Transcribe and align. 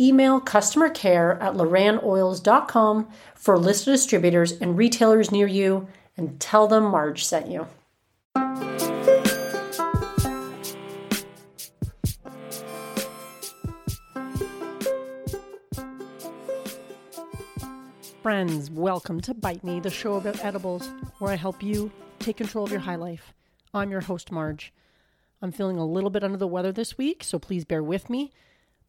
email 0.00 0.40
customer 0.40 0.88
care 0.88 1.40
at 1.40 1.54
lorannoils.com 1.54 3.08
for 3.34 3.54
a 3.54 3.58
list 3.58 3.86
of 3.86 3.94
distributors 3.94 4.52
and 4.52 4.76
retailers 4.76 5.30
near 5.30 5.46
you 5.46 5.86
and 6.16 6.40
tell 6.40 6.66
them 6.66 6.84
Marge 6.84 7.24
sent 7.24 7.48
you. 7.48 7.66
Friends, 18.22 18.70
welcome 18.70 19.20
to 19.20 19.34
Bite 19.34 19.62
Me, 19.62 19.80
the 19.80 19.90
show 19.90 20.14
about 20.14 20.42
edibles, 20.42 20.88
where 21.18 21.30
I 21.30 21.36
help 21.36 21.62
you 21.62 21.90
take 22.20 22.38
control 22.38 22.64
of 22.64 22.70
your 22.70 22.80
high 22.80 22.96
life. 22.96 23.34
I'm 23.74 23.90
your 23.90 24.00
host, 24.00 24.32
Marge. 24.32 24.72
I'm 25.42 25.52
feeling 25.52 25.76
a 25.76 25.84
little 25.84 26.08
bit 26.08 26.24
under 26.24 26.38
the 26.38 26.46
weather 26.46 26.72
this 26.72 26.96
week, 26.96 27.22
so 27.22 27.38
please 27.38 27.66
bear 27.66 27.82
with 27.82 28.08
me. 28.08 28.32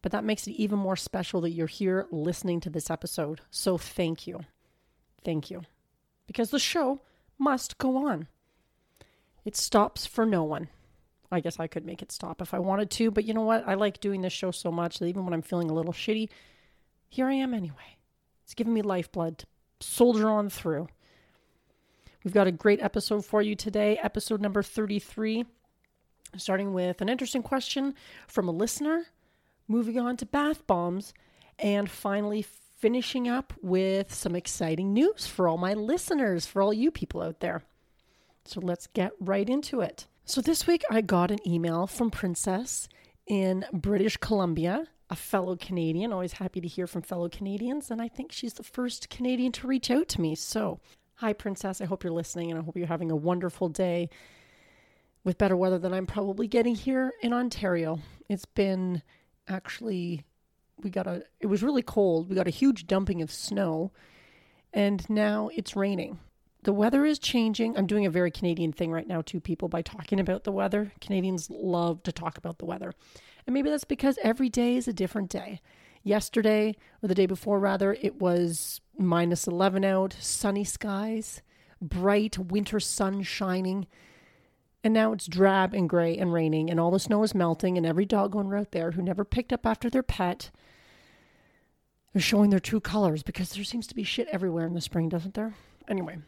But 0.02 0.12
that 0.12 0.24
makes 0.24 0.46
it 0.46 0.52
even 0.52 0.78
more 0.78 0.96
special 0.96 1.40
that 1.40 1.50
you're 1.50 1.66
here 1.66 2.06
listening 2.10 2.60
to 2.60 2.70
this 2.70 2.90
episode. 2.90 3.40
So 3.50 3.76
thank 3.78 4.26
you. 4.26 4.40
Thank 5.24 5.50
you. 5.50 5.62
Because 6.26 6.50
the 6.50 6.58
show 6.58 7.00
must 7.38 7.78
go 7.78 8.06
on. 8.06 8.28
It 9.44 9.56
stops 9.56 10.06
for 10.06 10.26
no 10.26 10.44
one. 10.44 10.68
I 11.30 11.40
guess 11.40 11.58
I 11.58 11.66
could 11.66 11.84
make 11.84 12.02
it 12.02 12.12
stop 12.12 12.40
if 12.40 12.54
I 12.54 12.58
wanted 12.58 12.90
to, 12.92 13.10
but 13.10 13.24
you 13.24 13.34
know 13.34 13.42
what? 13.42 13.66
I 13.66 13.74
like 13.74 14.00
doing 14.00 14.22
this 14.22 14.32
show 14.32 14.50
so 14.50 14.70
much 14.70 14.98
that 14.98 15.06
even 15.06 15.24
when 15.24 15.34
I'm 15.34 15.42
feeling 15.42 15.70
a 15.70 15.74
little 15.74 15.92
shitty, 15.92 16.28
here 17.08 17.26
I 17.26 17.34
am 17.34 17.52
anyway. 17.52 17.96
It's 18.44 18.54
giving 18.54 18.74
me 18.74 18.82
lifeblood 18.82 19.38
to 19.38 19.46
soldier 19.80 20.28
on 20.30 20.50
through. 20.50 20.88
We've 22.22 22.34
got 22.34 22.46
a 22.46 22.52
great 22.52 22.80
episode 22.80 23.24
for 23.24 23.42
you 23.42 23.54
today, 23.54 23.98
episode 24.02 24.40
number 24.40 24.62
33, 24.62 25.44
starting 26.36 26.72
with 26.72 27.00
an 27.00 27.08
interesting 27.08 27.42
question 27.42 27.94
from 28.26 28.48
a 28.48 28.52
listener 28.52 29.06
moving 29.68 29.98
on 29.98 30.16
to 30.18 30.26
bath 30.26 30.66
bombs, 30.66 31.12
and 31.58 31.90
finally 31.90 32.44
finishing 32.78 33.26
up 33.26 33.52
with 33.62 34.12
some 34.12 34.36
exciting 34.36 34.92
news 34.92 35.26
for 35.26 35.48
all 35.48 35.58
my 35.58 35.74
listeners, 35.74 36.46
for 36.46 36.60
all 36.60 36.72
you 36.72 36.90
people 36.90 37.22
out 37.22 37.40
there. 37.40 37.62
So 38.44 38.60
let's 38.60 38.86
get 38.86 39.12
right 39.18 39.48
into 39.48 39.80
it. 39.80 40.06
So 40.24 40.40
this 40.40 40.66
week 40.66 40.84
I 40.90 41.00
got 41.00 41.30
an 41.30 41.38
email 41.46 41.86
from 41.86 42.10
Princess 42.10 42.88
in 43.26 43.64
British 43.72 44.16
Columbia, 44.18 44.86
a 45.08 45.16
fellow 45.16 45.56
Canadian. 45.56 46.12
Always 46.12 46.34
happy 46.34 46.60
to 46.60 46.68
hear 46.68 46.86
from 46.86 47.02
fellow 47.02 47.28
Canadians, 47.28 47.90
and 47.90 48.02
I 48.02 48.08
think 48.08 48.32
she's 48.32 48.54
the 48.54 48.62
first 48.62 49.08
Canadian 49.08 49.52
to 49.52 49.66
reach 49.66 49.90
out 49.90 50.08
to 50.08 50.20
me. 50.20 50.34
So, 50.34 50.80
hi, 51.14 51.32
Princess. 51.32 51.80
I 51.80 51.86
hope 51.86 52.04
you're 52.04 52.12
listening, 52.12 52.50
and 52.50 52.60
I 52.60 52.62
hope 52.62 52.76
you're 52.76 52.86
having 52.86 53.10
a 53.10 53.16
wonderful 53.16 53.68
day 53.68 54.10
with 55.24 55.38
better 55.38 55.56
weather 55.56 55.78
than 55.78 55.94
I'm 55.94 56.06
probably 56.06 56.46
getting 56.46 56.74
here 56.74 57.12
in 57.22 57.32
Ontario. 57.32 58.00
It's 58.28 58.44
been 58.44 59.02
actually 59.48 60.24
we 60.82 60.90
got 60.90 61.06
a 61.06 61.24
it 61.40 61.46
was 61.46 61.62
really 61.62 61.82
cold. 61.82 62.28
We 62.28 62.36
got 62.36 62.46
a 62.46 62.50
huge 62.50 62.86
dumping 62.86 63.22
of 63.22 63.30
snow 63.30 63.92
and 64.72 65.08
now 65.08 65.50
it's 65.54 65.76
raining. 65.76 66.18
The 66.62 66.72
weather 66.72 67.04
is 67.04 67.18
changing. 67.18 67.76
I'm 67.76 67.86
doing 67.86 68.06
a 68.06 68.10
very 68.10 68.30
Canadian 68.30 68.72
thing 68.72 68.90
right 68.90 69.06
now 69.06 69.22
to 69.22 69.40
people 69.40 69.68
by 69.68 69.82
talking 69.82 70.18
about 70.18 70.44
the 70.44 70.52
weather. 70.52 70.92
Canadians 71.00 71.48
love 71.48 72.02
to 72.02 72.12
talk 72.12 72.36
about 72.36 72.58
the 72.58 72.64
weather. 72.64 72.92
And 73.46 73.54
maybe 73.54 73.70
that's 73.70 73.84
because 73.84 74.18
every 74.22 74.48
day 74.48 74.76
is 74.76 74.88
a 74.88 74.92
different 74.92 75.30
day. 75.30 75.60
Yesterday 76.02 76.74
or 77.02 77.08
the 77.08 77.14
day 77.14 77.26
before 77.26 77.60
rather, 77.60 77.96
it 78.00 78.20
was 78.20 78.80
minus 78.98 79.46
11 79.46 79.84
out, 79.84 80.16
sunny 80.18 80.64
skies, 80.64 81.40
bright 81.80 82.36
winter 82.36 82.80
sun 82.80 83.22
shining. 83.22 83.86
And 84.86 84.94
now 84.94 85.12
it's 85.12 85.26
drab 85.26 85.74
and 85.74 85.88
gray 85.88 86.16
and 86.16 86.32
raining, 86.32 86.70
and 86.70 86.78
all 86.78 86.92
the 86.92 87.00
snow 87.00 87.24
is 87.24 87.34
melting, 87.34 87.76
and 87.76 87.84
every 87.84 88.04
dog 88.04 88.36
owner 88.36 88.56
out 88.56 88.70
there 88.70 88.92
who 88.92 89.02
never 89.02 89.24
picked 89.24 89.52
up 89.52 89.66
after 89.66 89.90
their 89.90 90.04
pet 90.04 90.52
is 92.14 92.22
showing 92.22 92.50
their 92.50 92.60
true 92.60 92.78
colors 92.78 93.24
because 93.24 93.50
there 93.50 93.64
seems 93.64 93.88
to 93.88 93.96
be 93.96 94.04
shit 94.04 94.28
everywhere 94.28 94.64
in 94.64 94.74
the 94.74 94.80
spring, 94.80 95.08
doesn't 95.08 95.34
there? 95.34 95.54
Anyway, 95.88 96.18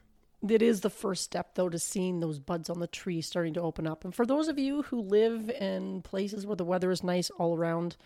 it 0.43 0.61
is 0.61 0.81
the 0.81 0.91
first 0.91 1.23
step, 1.23 1.55
though, 1.55 1.69
to 1.69 1.79
seeing 1.79 2.19
those 2.19 2.41
buds 2.41 2.69
on 2.69 2.81
the 2.81 2.89
tree 2.89 3.21
starting 3.21 3.55
to 3.55 3.61
open 3.61 3.87
up. 3.87 4.05
And 4.05 4.13
for 4.13 4.27
those 4.27 4.49
of 4.49 4.59
you 4.59 4.83
who 4.83 5.03
live 5.03 5.51
in 5.51 6.03
places 6.03 6.45
where 6.45 6.57
the 6.57 6.65
weather 6.65 6.91
is 6.91 7.05
nice 7.05 7.31
all 7.31 7.57
around, 7.57 7.97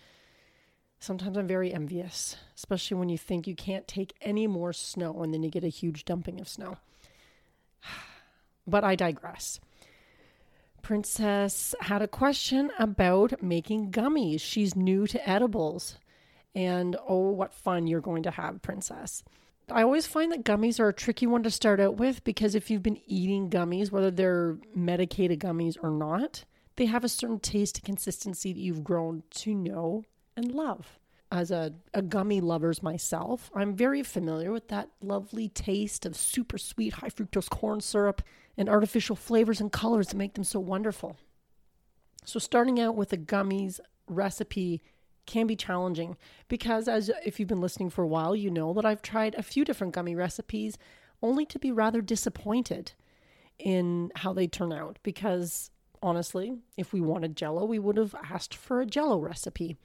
sometimes 0.99 1.35
I'm 1.35 1.47
very 1.47 1.73
envious, 1.73 2.35
especially 2.55 2.97
when 2.97 3.09
you 3.09 3.17
think 3.17 3.47
you 3.47 3.55
can't 3.55 3.87
take 3.87 4.13
any 4.21 4.45
more 4.45 4.71
snow 4.71 5.23
and 5.23 5.33
then 5.33 5.41
you 5.41 5.49
get 5.49 5.63
a 5.63 5.69
huge 5.69 6.05
dumping 6.05 6.39
of 6.39 6.47
snow. 6.47 6.77
But 8.65 8.85
I 8.85 8.95
digress. 8.95 9.59
Princess 10.83 11.73
had 11.79 12.01
a 12.01 12.07
question 12.07 12.69
about 12.77 13.41
making 13.41 13.91
gummies. 13.91 14.41
She's 14.41 14.75
new 14.75 15.07
to 15.07 15.29
edibles. 15.29 15.97
And 16.53 16.97
oh, 17.07 17.29
what 17.29 17.53
fun 17.53 17.87
you're 17.87 18.01
going 18.01 18.23
to 18.23 18.31
have, 18.31 18.61
Princess. 18.61 19.23
I 19.71 19.81
always 19.81 20.05
find 20.05 20.31
that 20.33 20.43
gummies 20.43 20.79
are 20.81 20.89
a 20.89 20.93
tricky 20.93 21.25
one 21.25 21.41
to 21.43 21.49
start 21.49 21.79
out 21.79 21.95
with 21.95 22.23
because 22.25 22.53
if 22.53 22.69
you've 22.69 22.83
been 22.83 22.99
eating 23.07 23.49
gummies, 23.49 23.91
whether 23.91 24.11
they're 24.11 24.57
medicated 24.75 25.39
gummies 25.39 25.77
or 25.81 25.89
not, 25.89 26.43
they 26.75 26.85
have 26.85 27.05
a 27.05 27.09
certain 27.09 27.39
taste 27.39 27.77
and 27.77 27.85
consistency 27.85 28.51
that 28.51 28.59
you've 28.59 28.83
grown 28.83 29.23
to 29.31 29.55
know 29.55 30.03
and 30.35 30.51
love. 30.51 30.99
As 31.33 31.49
a, 31.49 31.73
a 31.95 32.03
gummy 32.03 32.41
lover's 32.41 32.83
myself, 32.83 33.49
I'm 33.55 33.75
very 33.75 34.03
familiar 34.03 34.51
with 34.51 34.67
that 34.67 34.89
lovely 35.01 35.49
taste 35.49 36.05
of 36.05 36.15
super 36.15 36.59
sweet 36.59 36.93
high 36.93 37.09
fructose 37.09 37.49
corn 37.49 37.81
syrup 37.81 38.21
and 38.55 38.69
artificial 38.69 39.15
flavors 39.15 39.59
and 39.59 39.71
colors 39.71 40.09
that 40.09 40.15
make 40.15 40.35
them 40.35 40.43
so 40.43 40.59
wonderful. 40.59 41.17
So, 42.23 42.37
starting 42.37 42.79
out 42.79 42.95
with 42.95 43.11
a 43.13 43.17
gummies 43.17 43.79
recipe 44.07 44.83
can 45.25 45.47
be 45.47 45.55
challenging 45.55 46.17
because, 46.49 46.87
as 46.87 47.09
if 47.25 47.39
you've 47.39 47.49
been 47.49 47.61
listening 47.61 47.89
for 47.89 48.03
a 48.03 48.07
while, 48.07 48.35
you 48.35 48.51
know 48.51 48.71
that 48.73 48.85
I've 48.85 49.01
tried 49.01 49.33
a 49.33 49.41
few 49.41 49.65
different 49.65 49.95
gummy 49.95 50.13
recipes 50.13 50.77
only 51.23 51.47
to 51.47 51.57
be 51.57 51.71
rather 51.71 52.03
disappointed 52.03 52.91
in 53.57 54.11
how 54.17 54.33
they 54.33 54.45
turn 54.45 54.71
out. 54.71 54.99
Because, 55.01 55.71
honestly, 55.99 56.59
if 56.77 56.93
we 56.93 57.01
wanted 57.01 57.35
jello, 57.35 57.65
we 57.65 57.79
would 57.79 57.97
have 57.97 58.13
asked 58.29 58.53
for 58.53 58.81
a 58.81 58.85
jello 58.85 59.17
recipe. 59.17 59.77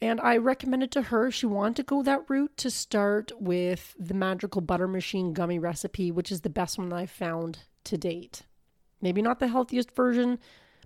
And 0.00 0.20
I 0.20 0.36
recommended 0.36 0.92
to 0.92 1.02
her 1.02 1.30
she 1.30 1.46
wanted 1.46 1.76
to 1.76 1.82
go 1.82 2.02
that 2.02 2.28
route 2.28 2.56
to 2.58 2.70
start 2.70 3.32
with 3.40 3.96
the 3.98 4.14
Magical 4.14 4.60
Butter 4.60 4.86
Machine 4.86 5.32
gummy 5.32 5.58
recipe, 5.58 6.12
which 6.12 6.30
is 6.30 6.42
the 6.42 6.50
best 6.50 6.78
one 6.78 6.92
I've 6.92 7.10
found 7.10 7.60
to 7.84 7.98
date. 7.98 8.42
Maybe 9.00 9.22
not 9.22 9.40
the 9.40 9.48
healthiest 9.48 9.90
version, 9.90 10.38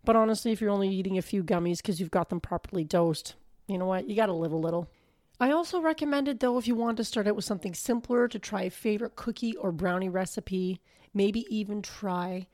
but 0.05 0.17
honestly, 0.17 0.53
if 0.53 0.61
you're 0.61 0.71
only 0.71 0.89
eating 0.89 1.19
a 1.19 1.23
few 1.23 1.45
gummies 1.45 1.79
because 1.79 2.01
you've 2.01 2.11
got 2.11 2.31
them 2.31 2.41
properly 2.41 2.85
dosed, 2.85 3.35
you 3.69 3.77
know 3.77 3.87
what? 3.87 4.09
You 4.09 4.17
got 4.17 4.27
to 4.27 4.33
live 4.33 4.53
a 4.53 4.57
little. 4.57 4.91
I 5.39 5.51
also 5.51 5.81
recommended, 5.81 6.41
though, 6.41 6.57
if 6.57 6.67
you 6.67 6.75
want 6.75 6.97
to 6.99 7.05
start 7.05 7.27
out 7.27 7.37
with 7.37 7.45
something 7.45 7.75
simpler, 7.75 8.29
to 8.29 8.39
try 8.39 8.63
a 8.63 8.71
favorite 8.71 9.17
cookie 9.17 9.57
or 9.57 9.73
brownie 9.73 10.09
recipe. 10.09 10.81
Maybe 11.13 11.47
even 11.55 11.83
try 11.83 12.47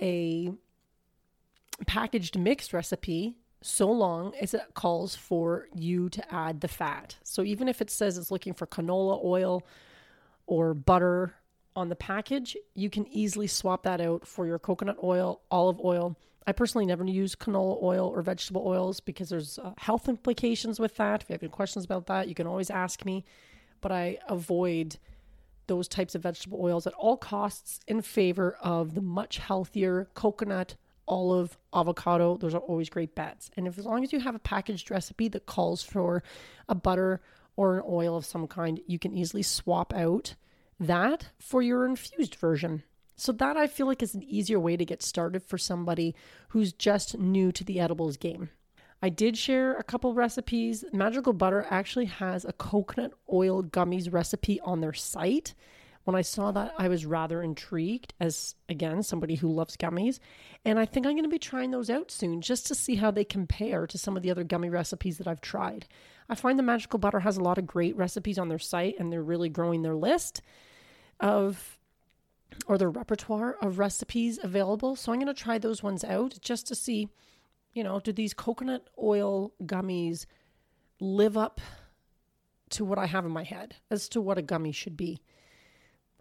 a 0.00 0.52
packaged 1.86 2.38
mixed 2.38 2.72
recipe 2.72 3.36
so 3.62 3.90
long 3.90 4.34
as 4.40 4.54
it 4.54 4.62
calls 4.74 5.14
for 5.14 5.68
you 5.74 6.08
to 6.10 6.34
add 6.34 6.60
the 6.60 6.68
fat. 6.68 7.16
So 7.22 7.42
even 7.42 7.68
if 7.68 7.80
it 7.80 7.90
says 7.90 8.18
it's 8.18 8.30
looking 8.30 8.54
for 8.54 8.66
canola 8.66 9.24
oil 9.24 9.62
or 10.46 10.74
butter 10.74 11.34
on 11.74 11.88
the 11.88 11.96
package, 11.96 12.56
you 12.74 12.90
can 12.90 13.06
easily 13.08 13.46
swap 13.46 13.84
that 13.84 14.00
out 14.00 14.26
for 14.26 14.46
your 14.46 14.58
coconut 14.58 14.98
oil, 15.02 15.40
olive 15.50 15.80
oil. 15.82 16.16
I 16.46 16.52
personally 16.52 16.86
never 16.86 17.04
use 17.04 17.36
canola 17.36 17.82
oil 17.82 18.08
or 18.08 18.20
vegetable 18.22 18.66
oils 18.66 19.00
because 19.00 19.28
there's 19.28 19.58
uh, 19.58 19.72
health 19.78 20.08
implications 20.08 20.80
with 20.80 20.96
that. 20.96 21.22
If 21.22 21.30
you 21.30 21.34
have 21.34 21.42
any 21.42 21.50
questions 21.50 21.84
about 21.84 22.06
that, 22.06 22.28
you 22.28 22.34
can 22.34 22.46
always 22.46 22.70
ask 22.70 23.04
me. 23.04 23.24
But 23.80 23.92
I 23.92 24.18
avoid 24.28 24.98
those 25.68 25.88
types 25.88 26.14
of 26.14 26.22
vegetable 26.22 26.60
oils 26.60 26.86
at 26.86 26.92
all 26.94 27.16
costs 27.16 27.80
in 27.86 28.02
favor 28.02 28.56
of 28.60 28.94
the 28.94 29.00
much 29.00 29.38
healthier 29.38 30.08
coconut, 30.14 30.74
olive, 31.08 31.58
avocado. 31.74 32.36
Those 32.36 32.54
are 32.54 32.60
always 32.60 32.90
great 32.90 33.14
bets. 33.14 33.50
And 33.56 33.66
if 33.66 33.78
as 33.78 33.86
long 33.86 34.04
as 34.04 34.12
you 34.12 34.20
have 34.20 34.34
a 34.34 34.40
packaged 34.40 34.90
recipe 34.90 35.28
that 35.28 35.46
calls 35.46 35.82
for 35.82 36.22
a 36.68 36.74
butter 36.74 37.20
or 37.56 37.78
an 37.78 37.84
oil 37.88 38.16
of 38.16 38.24
some 38.24 38.46
kind, 38.46 38.80
you 38.86 38.98
can 38.98 39.12
easily 39.12 39.42
swap 39.42 39.92
out 39.94 40.34
that 40.80 41.30
for 41.38 41.62
your 41.62 41.86
infused 41.86 42.34
version. 42.36 42.82
So, 43.14 43.30
that 43.32 43.56
I 43.56 43.66
feel 43.66 43.86
like 43.86 44.02
is 44.02 44.14
an 44.14 44.22
easier 44.22 44.58
way 44.58 44.76
to 44.76 44.84
get 44.84 45.02
started 45.02 45.42
for 45.44 45.58
somebody 45.58 46.14
who's 46.48 46.72
just 46.72 47.18
new 47.18 47.52
to 47.52 47.62
the 47.62 47.78
edibles 47.78 48.16
game. 48.16 48.48
I 49.02 49.10
did 49.10 49.36
share 49.36 49.74
a 49.74 49.82
couple 49.82 50.14
recipes. 50.14 50.84
Magical 50.92 51.32
Butter 51.32 51.66
actually 51.70 52.06
has 52.06 52.44
a 52.44 52.52
coconut 52.52 53.12
oil 53.32 53.62
gummies 53.62 54.12
recipe 54.12 54.60
on 54.60 54.80
their 54.80 54.92
site, 54.92 55.54
When 56.04 56.16
I 56.16 56.22
saw 56.22 56.50
that, 56.50 56.74
I 56.78 56.88
was 56.88 57.06
rather 57.06 57.42
intrigued 57.42 58.12
as, 58.18 58.56
again, 58.68 59.02
somebody 59.02 59.36
who 59.36 59.52
loves 59.52 59.76
gummies. 59.76 60.18
And 60.64 60.78
I 60.78 60.84
think 60.84 61.06
I'm 61.06 61.12
going 61.12 61.22
to 61.22 61.28
be 61.28 61.38
trying 61.38 61.70
those 61.70 61.90
out 61.90 62.10
soon 62.10 62.40
just 62.40 62.66
to 62.66 62.74
see 62.74 62.96
how 62.96 63.10
they 63.10 63.24
compare 63.24 63.86
to 63.86 63.98
some 63.98 64.16
of 64.16 64.22
the 64.22 64.30
other 64.30 64.42
gummy 64.42 64.68
recipes 64.68 65.18
that 65.18 65.28
I've 65.28 65.40
tried. 65.40 65.86
I 66.28 66.34
find 66.34 66.58
the 66.58 66.64
Magical 66.64 66.98
Butter 66.98 67.20
has 67.20 67.36
a 67.36 67.42
lot 67.42 67.58
of 67.58 67.66
great 67.66 67.96
recipes 67.96 68.38
on 68.38 68.48
their 68.48 68.58
site 68.58 68.96
and 68.98 69.12
they're 69.12 69.22
really 69.22 69.48
growing 69.48 69.82
their 69.82 69.94
list 69.94 70.42
of 71.20 71.78
or 72.66 72.76
their 72.76 72.90
repertoire 72.90 73.56
of 73.62 73.78
recipes 73.78 74.38
available. 74.42 74.96
So 74.96 75.12
I'm 75.12 75.18
going 75.18 75.34
to 75.34 75.42
try 75.42 75.58
those 75.58 75.82
ones 75.82 76.04
out 76.04 76.38
just 76.40 76.66
to 76.68 76.74
see, 76.74 77.08
you 77.72 77.82
know, 77.82 78.00
do 78.00 78.12
these 78.12 78.34
coconut 78.34 78.88
oil 79.02 79.52
gummies 79.62 80.26
live 81.00 81.36
up 81.36 81.60
to 82.70 82.84
what 82.84 82.98
I 82.98 83.06
have 83.06 83.24
in 83.24 83.30
my 83.30 83.44
head 83.44 83.76
as 83.90 84.08
to 84.10 84.20
what 84.20 84.38
a 84.38 84.42
gummy 84.42 84.72
should 84.72 84.96
be? 84.96 85.20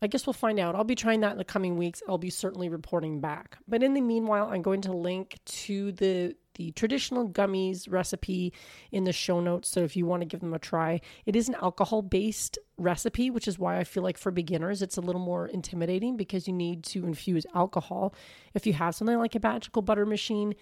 I 0.02 0.08
guess 0.08 0.26
we'll 0.26 0.34
find 0.34 0.60
out. 0.60 0.76
I'll 0.76 0.84
be 0.84 0.96
trying 0.96 1.20
that 1.22 1.34
in 1.34 1.38
the 1.38 1.44
coming 1.44 1.78
weeks. 1.78 2.02
I'll 2.08 2.18
be 2.18 2.32
certainly 2.32 2.70
reporting 2.70 3.22
back. 3.22 3.58
But 3.68 3.84
in 3.84 3.94
the 3.94 4.02
meanwhile, 4.02 4.50
I'm 4.52 4.64
going 4.64 4.82
to 4.82 4.94
link 4.94 5.38
to 5.46 5.92
the 5.92 6.36
the 6.56 6.72
traditional 6.72 7.30
gummies 7.30 7.90
recipe 7.90 8.52
in 8.92 9.06
the 9.06 9.14
show 9.14 9.40
notes. 9.40 9.70
So 9.70 9.82
if 9.82 9.96
you 9.96 10.06
want 10.06 10.22
to 10.22 10.26
give 10.26 10.42
them 10.42 10.54
a 10.54 10.60
try, 10.60 11.00
it 11.26 11.36
is 11.36 11.48
an 11.48 11.56
alcohol 11.62 12.02
based 12.02 12.58
recipe, 12.78 13.30
which 13.30 13.48
is 13.48 13.58
why 13.58 13.78
I 13.78 13.84
feel 13.84 14.04
like 14.04 14.18
for 14.18 14.32
beginners 14.32 14.82
it's 14.82 14.98
a 14.98 15.02
little 15.02 15.22
more 15.22 15.48
intimidating 15.48 16.18
because 16.18 16.48
you 16.48 16.54
need 16.54 16.84
to 16.86 17.06
infuse 17.06 17.46
alcohol. 17.56 18.14
If 18.54 18.68
you 18.68 18.74
have 18.74 18.96
something 18.96 19.18
like 19.18 19.36
a 19.36 19.40
magical 19.42 19.82
butter 19.82 20.06
machine, 20.06 20.56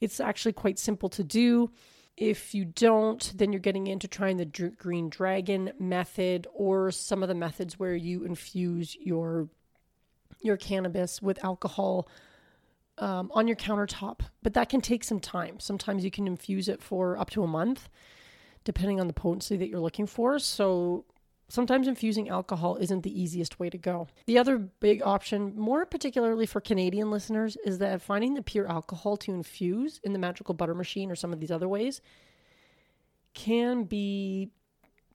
it's 0.00 0.20
actually 0.20 0.52
quite 0.52 0.78
simple 0.78 1.08
to 1.10 1.24
do. 1.24 1.70
If 2.16 2.54
you 2.54 2.64
don't, 2.64 3.32
then 3.36 3.52
you're 3.52 3.60
getting 3.60 3.88
into 3.88 4.06
trying 4.06 4.36
the 4.36 4.44
green 4.44 5.08
dragon 5.08 5.72
method 5.78 6.46
or 6.54 6.90
some 6.92 7.22
of 7.22 7.28
the 7.28 7.34
methods 7.34 7.78
where 7.78 7.96
you 7.96 8.24
infuse 8.24 8.96
your 9.00 9.48
your 10.40 10.56
cannabis 10.56 11.22
with 11.22 11.42
alcohol 11.42 12.06
um, 12.98 13.30
on 13.34 13.48
your 13.48 13.56
countertop. 13.56 14.20
But 14.42 14.54
that 14.54 14.68
can 14.68 14.80
take 14.80 15.02
some 15.02 15.18
time. 15.18 15.58
Sometimes 15.58 16.04
you 16.04 16.10
can 16.10 16.26
infuse 16.26 16.68
it 16.68 16.82
for 16.82 17.18
up 17.18 17.30
to 17.30 17.42
a 17.42 17.48
month, 17.48 17.88
depending 18.62 19.00
on 19.00 19.06
the 19.06 19.12
potency 19.12 19.56
that 19.56 19.68
you're 19.68 19.80
looking 19.80 20.06
for. 20.06 20.38
So 20.38 21.04
sometimes 21.48 21.88
infusing 21.88 22.28
alcohol 22.28 22.76
isn't 22.76 23.02
the 23.02 23.20
easiest 23.20 23.58
way 23.58 23.70
to 23.70 23.78
go. 23.78 24.08
The 24.26 24.38
other 24.38 24.58
big 24.58 25.02
option, 25.02 25.54
more 25.56 25.84
particularly 25.86 26.46
for 26.46 26.60
Canadian 26.60 27.10
listeners, 27.10 27.56
is 27.64 27.78
that 27.78 28.02
finding 28.02 28.34
the 28.34 28.42
pure 28.42 28.66
alcohol 28.66 29.16
to 29.18 29.32
infuse 29.32 30.00
in 30.02 30.12
the 30.12 30.18
magical 30.18 30.54
butter 30.54 30.74
machine 30.74 31.10
or 31.10 31.16
some 31.16 31.32
of 31.32 31.40
these 31.40 31.50
other 31.50 31.68
ways 31.68 32.00
can 33.34 33.84
be 33.84 34.50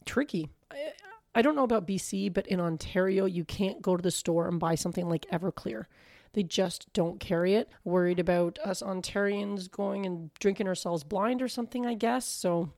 tricky. 0.05 0.49
I, 0.71 0.91
I 1.35 1.41
don't 1.41 1.55
know 1.55 1.63
about 1.63 1.87
BC, 1.87 2.33
but 2.33 2.47
in 2.47 2.59
Ontario, 2.59 3.25
you 3.25 3.45
can't 3.45 3.81
go 3.81 3.95
to 3.95 4.01
the 4.01 4.11
store 4.11 4.47
and 4.47 4.59
buy 4.59 4.75
something 4.75 5.07
like 5.07 5.25
Everclear. 5.31 5.85
They 6.33 6.43
just 6.43 6.91
don't 6.93 7.19
carry 7.19 7.55
it. 7.55 7.69
Worried 7.83 8.19
about 8.19 8.59
us 8.59 8.81
Ontarians 8.81 9.69
going 9.69 10.05
and 10.05 10.33
drinking 10.35 10.67
ourselves 10.67 11.03
blind 11.03 11.41
or 11.41 11.47
something, 11.47 11.87
I 11.87 11.95
guess. 11.95 12.25
So 12.25 12.71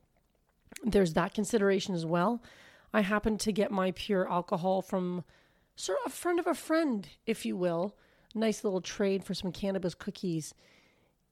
there's 0.84 1.14
that 1.14 1.34
consideration 1.34 1.94
as 1.94 2.06
well. 2.06 2.42
I 2.94 3.02
happened 3.02 3.40
to 3.42 3.52
get 3.52 3.72
my 3.72 3.92
pure 3.92 4.30
alcohol 4.30 4.82
from 4.82 5.24
sort 5.76 6.00
of 6.06 6.12
a 6.12 6.16
friend 6.16 6.40
of 6.40 6.48
a 6.48 6.54
friend, 6.54 7.08
if 7.26 7.46
you 7.46 7.56
will. 7.56 7.96
Nice 8.36 8.64
little 8.64 8.82
trade 8.82 9.24
for 9.24 9.34
some 9.34 9.52
cannabis 9.52 9.96
cookies. 9.96 10.54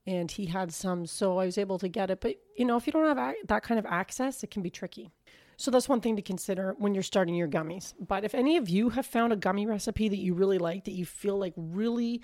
And 0.07 0.31
he 0.31 0.47
had 0.47 0.73
some, 0.73 1.05
so 1.05 1.37
I 1.37 1.45
was 1.45 1.57
able 1.57 1.77
to 1.79 1.87
get 1.87 2.09
it. 2.09 2.21
But, 2.21 2.37
you 2.57 2.65
know, 2.65 2.77
if 2.77 2.87
you 2.87 2.93
don't 2.93 3.17
have 3.17 3.35
that 3.47 3.63
kind 3.63 3.77
of 3.77 3.85
access, 3.85 4.43
it 4.43 4.51
can 4.51 4.61
be 4.61 4.69
tricky. 4.69 5.11
So 5.57 5.71
that's 5.71 5.89
one 5.89 5.99
thing 5.99 6.15
to 6.15 6.21
consider 6.21 6.73
when 6.77 6.93
you're 6.93 7.03
starting 7.03 7.35
your 7.35 7.49
gummies. 7.49 7.93
But 7.99 8.23
if 8.23 8.33
any 8.33 8.55
of 8.55 8.69
you 8.69 8.89
have 8.89 9.05
found 9.05 9.33
a 9.33 9.35
gummy 9.35 9.65
recipe 9.65 10.07
that 10.07 10.17
you 10.17 10.33
really 10.33 10.57
like, 10.57 10.85
that 10.85 10.93
you 10.93 11.05
feel 11.05 11.37
like 11.37 11.53
really 11.57 12.21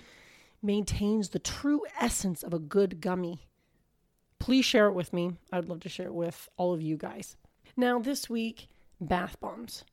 maintains 0.62 1.28
the 1.28 1.38
true 1.38 1.82
essence 2.00 2.42
of 2.42 2.54
a 2.54 2.58
good 2.58 3.00
gummy, 3.00 3.46
please 4.38 4.64
share 4.64 4.86
it 4.86 4.94
with 4.94 5.12
me. 5.12 5.32
I'd 5.52 5.68
love 5.68 5.80
to 5.80 5.90
share 5.90 6.06
it 6.06 6.14
with 6.14 6.48
all 6.56 6.72
of 6.72 6.80
you 6.80 6.96
guys. 6.96 7.36
Now, 7.76 7.98
this 7.98 8.30
week, 8.30 8.68
bath 9.00 9.38
bombs. 9.40 9.84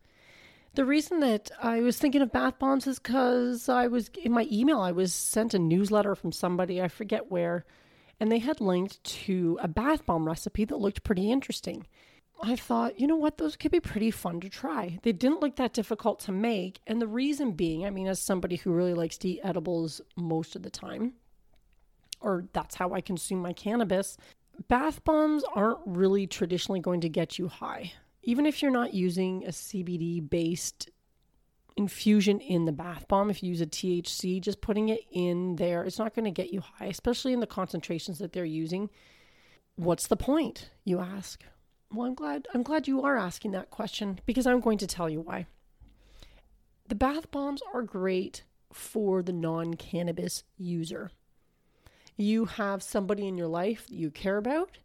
The 0.76 0.86
reason 0.86 1.20
that 1.20 1.52
I 1.62 1.82
was 1.82 2.00
thinking 2.00 2.22
of 2.22 2.32
bath 2.32 2.58
bombs 2.58 2.88
is 2.88 2.98
because 2.98 3.70
I 3.70 3.88
was 3.88 4.10
in 4.22 4.32
my 4.32 4.48
email, 4.52 4.80
I 4.80 4.92
was 4.92 5.14
sent 5.14 5.54
a 5.54 5.60
newsletter 5.60 6.16
from 6.16 6.32
somebody, 6.32 6.82
I 6.82 6.88
forget 6.88 7.32
where, 7.32 7.64
and 8.20 8.32
they 8.32 8.40
had 8.40 8.60
linked 8.60 9.04
to 9.04 9.60
a 9.62 9.68
bath 9.68 10.06
bomb 10.06 10.26
recipe 10.26 10.66
that 10.66 10.78
looked 10.78 11.04
pretty 11.04 11.32
interesting. 11.32 11.86
I 12.42 12.56
thought, 12.56 13.00
you 13.00 13.08
know 13.08 13.16
what, 13.16 13.38
those 13.38 13.56
could 13.56 13.72
be 13.72 13.80
pretty 13.80 14.12
fun 14.12 14.42
to 14.42 14.50
try. 14.50 14.98
They 15.04 15.12
didn't 15.12 15.42
look 15.42 15.56
that 15.58 15.74
difficult 15.74 16.20
to 16.22 16.32
make. 16.32 16.80
And 16.88 17.02
the 17.02 17.08
reason 17.08 17.52
being, 17.52 17.86
I 17.86 17.90
mean, 17.90 18.08
as 18.08 18.20
somebody 18.20 18.58
who 18.58 18.72
really 18.74 18.94
likes 18.94 19.18
to 19.20 19.30
eat 19.30 19.42
edibles 19.44 20.02
most 20.18 20.56
of 20.56 20.64
the 20.64 20.70
time, 20.70 21.14
or 22.20 22.46
that's 22.52 22.76
how 22.76 22.94
I 22.94 23.02
consume 23.02 23.40
my 23.40 23.54
cannabis, 23.54 24.18
bath 24.68 25.04
bombs 25.04 25.44
aren't 25.56 25.80
really 25.86 26.28
traditionally 26.28 26.80
going 26.80 27.02
to 27.02 27.10
get 27.10 27.38
you 27.38 27.48
high. 27.48 27.94
Even 28.24 28.46
if 28.46 28.62
you're 28.62 28.72
not 28.72 28.94
using 28.94 29.44
a 29.46 29.50
CBD 29.50 30.28
based 30.28 30.90
infusion 31.76 32.40
in 32.40 32.66
the 32.66 32.72
bath 32.72 33.08
bomb, 33.08 33.30
if 33.30 33.44
you 33.44 33.50
use 33.50 33.62
a 33.62 33.66
THC, 33.66 34.40
just 34.40 34.62
putting 34.62 34.90
it 34.90 35.02
in 35.12 35.56
there, 35.58 35.84
it's 35.84 36.00
not 36.00 36.14
going 36.16 36.26
to 36.26 36.32
get 36.32 36.54
you 36.54 36.62
high, 36.62 36.86
especially 36.86 37.34
in 37.34 37.40
the 37.40 37.48
concentrations 37.48 38.20
that 38.20 38.32
they're 38.32 38.46
using. 38.46 38.90
What's 39.76 40.08
the 40.08 40.16
point, 40.16 40.70
you 40.86 41.00
ask? 41.00 41.44
Well, 41.92 42.08
I'm 42.08 42.16
glad 42.16 42.48
I'm 42.54 42.64
glad 42.64 42.88
you 42.88 43.02
are 43.04 43.18
asking 43.18 43.52
that 43.52 43.70
question 43.70 44.20
because 44.26 44.48
I'm 44.48 44.62
going 44.62 44.78
to 44.80 44.88
tell 44.88 45.10
you 45.10 45.22
why. 45.22 45.48
The 46.88 46.96
bath 46.96 47.30
bombs 47.32 47.62
are 47.74 47.82
great 47.82 48.44
for 48.72 49.22
the 49.22 49.34
non-cannabis 49.34 50.44
user. 50.58 51.12
You 52.16 52.46
have 52.46 52.84
somebody 52.84 53.28
in 53.28 53.38
your 53.38 53.48
life 53.48 53.88
that 53.88 53.96
you 53.96 54.12
care 54.12 54.38
about 54.38 54.78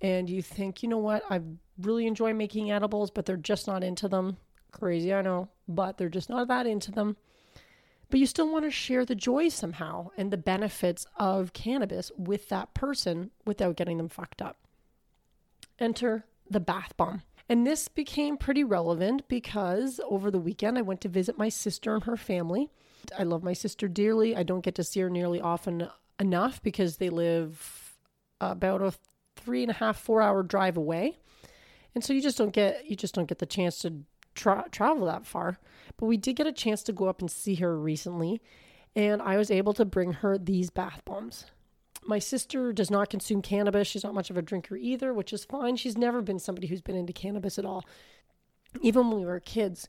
and 0.00 0.28
you 0.28 0.42
think, 0.42 0.82
"You 0.82 0.88
know 0.88 0.98
what? 0.98 1.22
I 1.30 1.40
really 1.78 2.06
enjoy 2.06 2.32
making 2.32 2.70
edibles, 2.70 3.10
but 3.10 3.26
they're 3.26 3.36
just 3.36 3.66
not 3.66 3.84
into 3.84 4.08
them." 4.08 4.38
Crazy, 4.72 5.12
I 5.12 5.22
know, 5.22 5.48
but 5.68 5.96
they're 5.96 6.08
just 6.08 6.28
not 6.28 6.48
that 6.48 6.66
into 6.66 6.90
them. 6.92 7.16
But 8.08 8.20
you 8.20 8.26
still 8.26 8.50
want 8.50 8.64
to 8.64 8.70
share 8.70 9.04
the 9.04 9.14
joy 9.14 9.48
somehow 9.48 10.10
and 10.16 10.30
the 10.30 10.36
benefits 10.36 11.06
of 11.16 11.52
cannabis 11.52 12.12
with 12.16 12.48
that 12.50 12.72
person 12.74 13.30
without 13.44 13.76
getting 13.76 13.96
them 13.96 14.08
fucked 14.08 14.40
up. 14.40 14.58
Enter 15.78 16.24
the 16.48 16.60
bath 16.60 16.96
bomb. 16.96 17.22
And 17.48 17.66
this 17.66 17.88
became 17.88 18.36
pretty 18.36 18.64
relevant 18.64 19.28
because 19.28 20.00
over 20.08 20.30
the 20.30 20.38
weekend 20.38 20.78
I 20.78 20.82
went 20.82 21.00
to 21.02 21.08
visit 21.08 21.38
my 21.38 21.48
sister 21.48 21.94
and 21.94 22.04
her 22.04 22.16
family. 22.16 22.70
I 23.16 23.22
love 23.22 23.42
my 23.42 23.52
sister 23.52 23.88
dearly. 23.88 24.34
I 24.36 24.42
don't 24.42 24.64
get 24.64 24.74
to 24.76 24.84
see 24.84 25.00
her 25.00 25.10
nearly 25.10 25.40
often 25.40 25.88
enough 26.18 26.62
because 26.62 26.96
they 26.96 27.08
live 27.08 27.96
about 28.40 28.82
a 28.82 28.92
three 29.36 29.62
and 29.62 29.70
a 29.70 29.74
half, 29.74 29.98
four 29.98 30.22
hour 30.22 30.42
drive 30.42 30.76
away. 30.76 31.18
And 31.96 32.04
so 32.04 32.12
you 32.12 32.20
just 32.20 32.36
don't 32.36 32.52
get 32.52 32.84
you 32.84 32.94
just 32.94 33.14
don't 33.14 33.26
get 33.26 33.38
the 33.38 33.46
chance 33.46 33.78
to 33.78 34.02
tra- 34.34 34.66
travel 34.70 35.06
that 35.06 35.26
far. 35.26 35.58
But 35.96 36.04
we 36.04 36.18
did 36.18 36.36
get 36.36 36.46
a 36.46 36.52
chance 36.52 36.82
to 36.82 36.92
go 36.92 37.08
up 37.08 37.20
and 37.20 37.30
see 37.30 37.54
her 37.54 37.74
recently, 37.78 38.42
and 38.94 39.22
I 39.22 39.38
was 39.38 39.50
able 39.50 39.72
to 39.72 39.86
bring 39.86 40.12
her 40.12 40.36
these 40.36 40.68
bath 40.68 41.00
bombs. 41.06 41.46
My 42.04 42.18
sister 42.18 42.70
does 42.74 42.90
not 42.90 43.08
consume 43.08 43.40
cannabis. 43.40 43.88
She's 43.88 44.04
not 44.04 44.12
much 44.12 44.28
of 44.28 44.36
a 44.36 44.42
drinker 44.42 44.76
either, 44.76 45.14
which 45.14 45.32
is 45.32 45.46
fine. 45.46 45.76
She's 45.76 45.96
never 45.96 46.20
been 46.20 46.38
somebody 46.38 46.66
who's 46.66 46.82
been 46.82 46.96
into 46.96 47.14
cannabis 47.14 47.58
at 47.58 47.64
all. 47.64 47.82
Even 48.82 49.08
when 49.08 49.20
we 49.20 49.24
were 49.24 49.40
kids, 49.40 49.88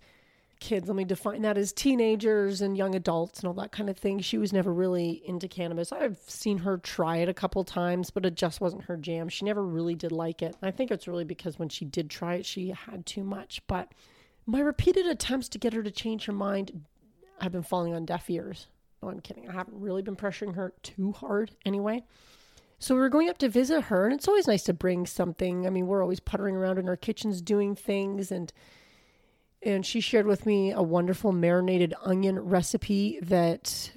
kids, 0.60 0.88
let 0.88 0.96
me 0.96 1.04
define 1.04 1.42
that 1.44 1.58
as 1.58 1.72
teenagers 1.72 2.62
and 2.62 2.78
young 2.78 2.96
adults 2.96 3.40
and 3.40 3.48
all 3.48 3.54
that 3.56 3.72
kind 3.72 3.90
of 3.90 3.98
thing. 3.98 4.20
She 4.20 4.38
was 4.38 4.54
never 4.54 4.74
really 4.74 5.22
into 5.26 5.48
cannabis. 5.48 5.92
I've 5.92 6.20
seen 6.28 6.60
her 6.60 6.78
try 6.78 7.18
it 7.18 7.30
a 7.30 7.34
couple 7.34 7.64
times, 7.64 8.10
but 8.10 8.26
it 8.26 8.36
just 8.36 8.62
wasn't 8.62 8.84
her 8.86 8.98
jam. 8.98 9.30
She 9.30 9.46
never 9.46 9.64
really 9.64 9.96
did 9.96 10.12
like 10.12 10.42
it. 10.42 10.56
I 10.62 10.72
think 10.72 10.92
it's 10.92 11.08
really 11.08 11.24
because 11.24 11.58
when 11.60 11.70
she 11.70 11.86
did 11.86 12.10
try 12.10 12.36
it, 12.36 12.46
she 12.46 12.70
had 12.70 13.06
too 13.06 13.24
much. 13.24 13.62
But 13.68 13.94
my 14.46 14.60
repeated 14.60 15.06
attempts 15.06 15.50
to 15.50 15.60
get 15.60 15.74
her 15.74 15.84
to 15.84 15.92
change 15.92 16.26
her 16.26 16.34
mind 16.34 16.82
have 17.42 17.52
been 17.52 17.64
falling 17.64 17.94
on 17.94 18.06
deaf 18.06 18.30
ears. 18.30 18.68
No, 19.02 19.10
I'm 19.10 19.20
kidding. 19.20 19.48
I 19.48 19.54
haven't 19.54 19.80
really 19.80 20.02
been 20.02 20.16
pressuring 20.16 20.56
her 20.56 20.74
too 20.84 21.12
hard 21.12 21.52
anyway. 21.66 22.04
So 22.80 22.94
we 22.94 23.02
are 23.02 23.10
going 23.10 23.30
up 23.30 23.40
to 23.40 23.50
visit 23.50 23.86
her, 23.86 24.06
and 24.06 24.14
it's 24.14 24.28
always 24.28 24.48
nice 24.48 24.64
to 24.64 24.74
bring 24.74 25.08
something. 25.08 25.66
I 25.66 25.72
mean, 25.72 25.88
we're 25.88 26.04
always 26.04 26.20
puttering 26.20 26.56
around 26.56 26.78
in 26.78 26.88
our 26.88 26.96
kitchens 26.96 27.42
doing 27.42 27.76
things, 27.76 28.32
and 28.32 28.54
and 29.62 29.86
she 29.86 30.02
shared 30.02 30.26
with 30.26 30.46
me 30.46 30.72
a 30.72 30.82
wonderful 30.82 31.32
marinated 31.32 31.94
onion 32.02 32.40
recipe 32.40 33.20
that 33.22 33.92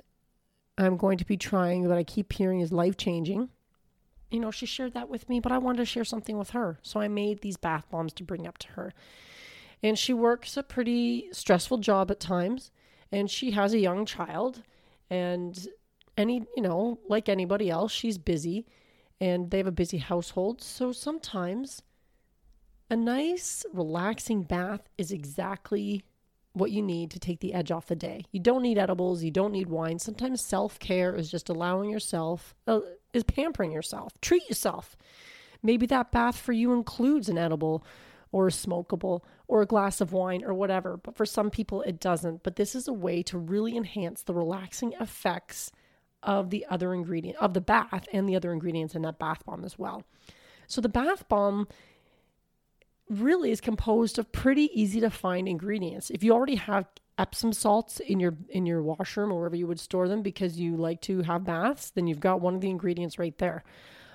I'm 0.79 0.97
going 0.97 1.19
to 1.19 1.27
be 1.27 1.37
trying 1.37 1.85
that 1.85 1.99
I 1.99 2.05
keep 2.05 2.33
hearing 2.33 2.61
is 2.61 2.73
life 2.73 2.97
changing. 2.97 3.51
You 4.31 4.41
know, 4.41 4.51
she 4.51 4.67
shared 4.67 4.95
that 4.95 5.11
with 5.11 5.29
me, 5.29 5.41
but 5.41 5.53
I 5.53 5.59
wanted 5.59 5.79
to 5.79 5.85
share 5.85 6.05
something 6.05 6.39
with 6.39 6.51
her. 6.51 6.79
So 6.83 7.01
I 7.01 7.09
made 7.09 7.41
these 7.41 7.57
bath 7.57 7.85
bombs 7.91 8.13
to 8.15 8.25
bring 8.25 8.47
up 8.47 8.59
to 8.59 8.69
her. 8.69 8.95
And 9.83 9.99
she 9.99 10.13
works 10.13 10.57
a 10.57 10.63
pretty 10.63 11.29
stressful 11.33 11.79
job 11.79 12.11
at 12.11 12.21
times, 12.21 12.71
and 13.11 13.31
she 13.31 13.51
has 13.53 13.73
a 13.73 13.79
young 13.79 14.07
child 14.07 14.63
and 15.09 15.69
any, 16.17 16.47
you 16.57 16.63
know, 16.63 17.01
like 17.09 17.29
anybody 17.29 17.71
else, 17.71 17.93
she's 17.93 18.19
busy 18.19 18.67
and 19.21 19.51
they 19.51 19.59
have 19.59 19.67
a 19.67 19.73
busy 19.73 19.99
household. 19.99 20.63
So 20.63 20.93
sometimes 20.93 21.83
a 22.91 22.97
nice, 22.97 23.65
relaxing 23.73 24.43
bath 24.43 24.89
is 24.99 25.13
exactly 25.13 26.05
what 26.53 26.73
you 26.73 26.83
need 26.83 27.11
to 27.13 27.21
take 27.21 27.41
the 27.41 27.55
edge 27.55 27.71
off 27.71 27.87
the 27.87 27.95
day. 27.95 28.25
You 28.33 28.41
don't 28.41 28.63
need 28.63 28.79
edibles, 28.79 29.23
you 29.23 29.31
don't 29.31 29.53
need 29.53 29.69
wine. 29.69 30.01
Sometimes 30.01 30.41
self-care 30.41 31.15
is 31.15 31.31
just 31.31 31.49
allowing 31.49 31.91
yourself 31.91 32.55
uh, 32.67 32.81
is 33.13 33.23
pampering 33.23 33.73
yourself. 33.73 34.13
Treat 34.21 34.49
yourself. 34.49 34.97
Maybe 35.63 35.87
that 35.87 36.11
bath 36.11 36.39
for 36.39 36.53
you 36.53 36.73
includes 36.73 37.29
an 37.29 37.39
edible 37.39 37.85
or 38.33 38.49
a 38.49 38.51
smokable 38.51 39.23
or 39.47 39.63
a 39.63 39.67
glass 39.67 40.01
of 40.01 40.13
wine 40.13 40.45
or 40.45 40.55
whatever, 40.55 40.97
but 40.97 41.17
for 41.17 41.27
some 41.27 41.51
people 41.51 41.83
it 41.83 42.01
doesn't. 42.01 42.43
But 42.43 42.57
this 42.57 42.75
is 42.75 42.89
a 42.89 42.93
way 42.93 43.23
to 43.25 43.39
really 43.39 43.77
enhance 43.77 44.23
the 44.23 44.35
relaxing 44.35 44.95
effects 45.01 45.71
of 46.23 46.51
the 46.51 46.67
other 46.69 46.93
ingredient 46.93 47.39
of 47.39 47.55
the 47.55 47.61
bath 47.61 48.07
and 48.13 48.29
the 48.29 48.37
other 48.37 48.53
ingredients 48.53 48.95
in 48.95 49.03
that 49.03 49.19
bath 49.19 49.45
bomb 49.47 49.65
as 49.65 49.79
well. 49.79 50.03
So 50.67 50.81
the 50.81 50.89
bath 50.89 51.29
bomb 51.29 51.67
really 53.11 53.51
is 53.51 53.61
composed 53.61 54.19
of 54.19 54.31
pretty 54.33 54.71
easy 54.81 55.01
to 55.01 55.11
find 55.11 55.49
ingredients. 55.49 56.11
If 56.11 56.23
you 56.23 56.33
already 56.33 56.55
have 56.55 56.87
Epsom 57.19 57.53
salts 57.53 58.01
in 58.01 58.19
your 58.19 58.35
in 58.49 58.65
your 58.65 58.83
washroom 58.83 59.31
or 59.31 59.37
wherever 59.37 59.57
you 59.57 59.67
would 59.67 59.81
store 59.81 60.09
them 60.09 60.23
because 60.23 60.59
you 60.59 60.77
like 60.77 61.03
to 61.03 61.23
have 61.23 61.45
baths, 61.45 61.91
then 61.91 62.07
you've 62.07 62.21
got 62.21 62.41
one 62.41 62.55
of 62.55 62.63
the 62.63 62.71
ingredients 62.71 63.19
right 63.19 63.37
there. 63.39 63.63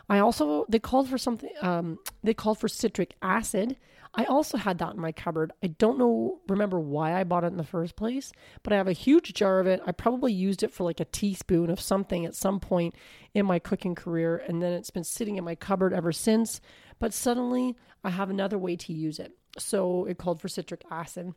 I 0.10 0.20
also 0.20 0.66
they 0.70 0.80
called 0.80 1.10
for 1.10 1.18
something 1.18 1.52
um, 1.62 2.00
they 2.24 2.34
called 2.34 2.58
for 2.58 2.68
citric 2.68 3.16
acid. 3.22 3.78
I 4.18 4.24
also 4.26 4.58
had 4.58 4.78
that 4.78 4.94
in 4.94 5.02
my 5.02 5.12
cupboard. 5.12 5.52
I 5.62 5.68
don't 5.68 6.00
know 6.00 6.40
remember 6.48 6.80
why 6.80 7.20
I 7.20 7.26
bought 7.26 7.44
it 7.44 7.48
in 7.48 7.58
the 7.58 7.64
first 7.64 7.96
place, 7.96 8.32
but 8.64 8.72
I 8.72 8.78
have 8.78 8.88
a 8.88 8.94
huge 8.94 9.34
jar 9.34 9.60
of 9.60 9.68
it. 9.68 9.82
I 9.86 9.92
probably 9.92 10.32
used 10.32 10.64
it 10.64 10.72
for 10.72 10.84
like 10.86 11.02
a 11.02 11.06
teaspoon 11.06 11.70
of 11.70 11.82
something 11.82 12.26
at 12.26 12.34
some 12.34 12.60
point 12.60 12.96
in 13.34 13.46
my 13.46 13.60
cooking 13.60 13.94
career 13.94 14.42
and 14.48 14.64
then 14.64 14.74
it's 14.74 14.90
been 14.90 15.04
sitting 15.04 15.36
in 15.36 15.44
my 15.44 15.56
cupboard 15.56 15.94
ever 15.94 16.14
since. 16.14 16.62
But 17.00 17.14
suddenly 17.14 17.76
I 18.04 18.10
have 18.10 18.30
another 18.30 18.58
way 18.58 18.76
to 18.78 18.94
use 18.94 19.20
it. 19.20 19.34
So 19.58 20.06
it 20.06 20.18
called 20.18 20.42
for 20.42 20.48
citric 20.48 20.84
acid. 20.90 21.34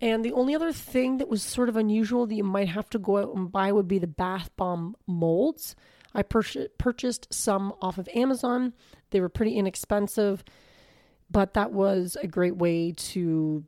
And 0.00 0.24
the 0.24 0.32
only 0.32 0.54
other 0.54 0.72
thing 0.72 1.18
that 1.18 1.28
was 1.28 1.42
sort 1.42 1.68
of 1.68 1.76
unusual 1.76 2.26
that 2.26 2.34
you 2.34 2.44
might 2.44 2.68
have 2.68 2.90
to 2.90 2.98
go 2.98 3.18
out 3.18 3.34
and 3.36 3.52
buy 3.52 3.70
would 3.70 3.86
be 3.86 3.98
the 3.98 4.06
bath 4.06 4.50
bomb 4.56 4.96
molds. 5.06 5.76
I 6.14 6.22
pur- 6.22 6.68
purchased 6.76 7.32
some 7.32 7.72
off 7.80 7.98
of 7.98 8.08
Amazon. 8.14 8.72
They 9.10 9.20
were 9.20 9.28
pretty 9.28 9.56
inexpensive, 9.56 10.42
but 11.30 11.54
that 11.54 11.72
was 11.72 12.16
a 12.20 12.26
great 12.26 12.56
way 12.56 12.92
to, 12.92 13.64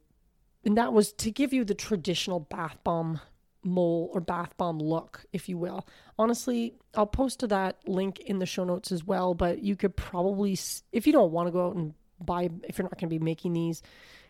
and 0.65 0.77
that 0.77 0.93
was 0.93 1.13
to 1.13 1.31
give 1.31 1.53
you 1.53 1.65
the 1.65 1.75
traditional 1.75 2.41
bath 2.41 2.79
bomb 2.83 3.21
mold 3.65 4.11
or 4.13 4.21
bath 4.21 4.57
bomb 4.57 4.79
look, 4.79 5.25
if 5.33 5.49
you 5.49 5.59
will. 5.59 5.87
Honestly, 6.19 6.75
I'll 6.95 7.07
post 7.07 7.41
to 7.41 7.47
that 7.49 7.79
link 7.87 8.21
in 8.21 8.39
the 8.39 8.47
show 8.47 8.65
notes 8.65 8.93
as 8.93 9.05
well, 9.05 9.35
but 9.35 9.63
you 9.63 9.77
could 9.77 9.97
probably, 9.97 10.57
if 10.93 11.07
you 11.07 11.13
don't 11.13 11.33
want 11.33 11.49
to 11.49 11.53
go 11.53 11.69
out 11.69 11.77
and 11.77 11.95
buy, 12.21 12.51
if 12.63 12.79
you're 12.79 12.85
not 12.85 12.99
going 12.99 13.09
to 13.11 13.19
be 13.19 13.25
making 13.25 13.53
these, 13.53 13.83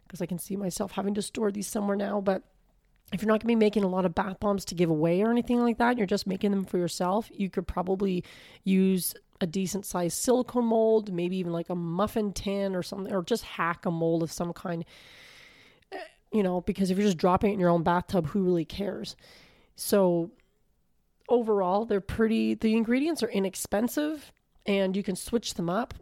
because 0.06 0.22
I 0.22 0.26
can 0.26 0.38
see 0.38 0.56
myself 0.56 0.92
having 0.92 1.14
to 1.14 1.22
store 1.22 1.50
these 1.50 1.66
somewhere 1.66 1.96
now, 1.96 2.20
but 2.20 2.42
if 3.12 3.20
you're 3.20 3.28
not 3.28 3.34
going 3.34 3.40
to 3.40 3.46
be 3.46 3.54
making 3.56 3.84
a 3.84 3.88
lot 3.88 4.06
of 4.06 4.14
bath 4.14 4.40
bombs 4.40 4.64
to 4.66 4.74
give 4.74 4.90
away 4.90 5.22
or 5.22 5.30
anything 5.30 5.60
like 5.60 5.78
that, 5.78 5.98
you're 5.98 6.06
just 6.06 6.26
making 6.26 6.50
them 6.50 6.64
for 6.64 6.78
yourself, 6.78 7.28
you 7.32 7.50
could 7.50 7.66
probably 7.66 8.24
use 8.64 9.14
a 9.40 9.46
decent 9.46 9.84
sized 9.84 10.16
silicone 10.16 10.64
mold, 10.64 11.12
maybe 11.12 11.36
even 11.36 11.52
like 11.52 11.68
a 11.68 11.74
muffin 11.74 12.32
tin 12.32 12.74
or 12.74 12.82
something, 12.82 13.12
or 13.12 13.22
just 13.22 13.44
hack 13.44 13.84
a 13.84 13.90
mold 13.90 14.22
of 14.22 14.32
some 14.32 14.52
kind 14.52 14.84
you 16.34 16.42
know, 16.42 16.60
because 16.62 16.90
if 16.90 16.98
you're 16.98 17.06
just 17.06 17.16
dropping 17.16 17.52
it 17.52 17.54
in 17.54 17.60
your 17.60 17.70
own 17.70 17.84
bathtub, 17.84 18.26
who 18.26 18.42
really 18.42 18.64
cares? 18.64 19.14
So 19.76 20.32
overall, 21.28 21.84
they're 21.84 22.00
pretty, 22.00 22.54
the 22.54 22.74
ingredients 22.76 23.22
are 23.22 23.30
inexpensive 23.30 24.32
and 24.66 24.96
you 24.96 25.04
can 25.04 25.14
switch 25.14 25.54
them 25.54 25.70
up. 25.70 25.94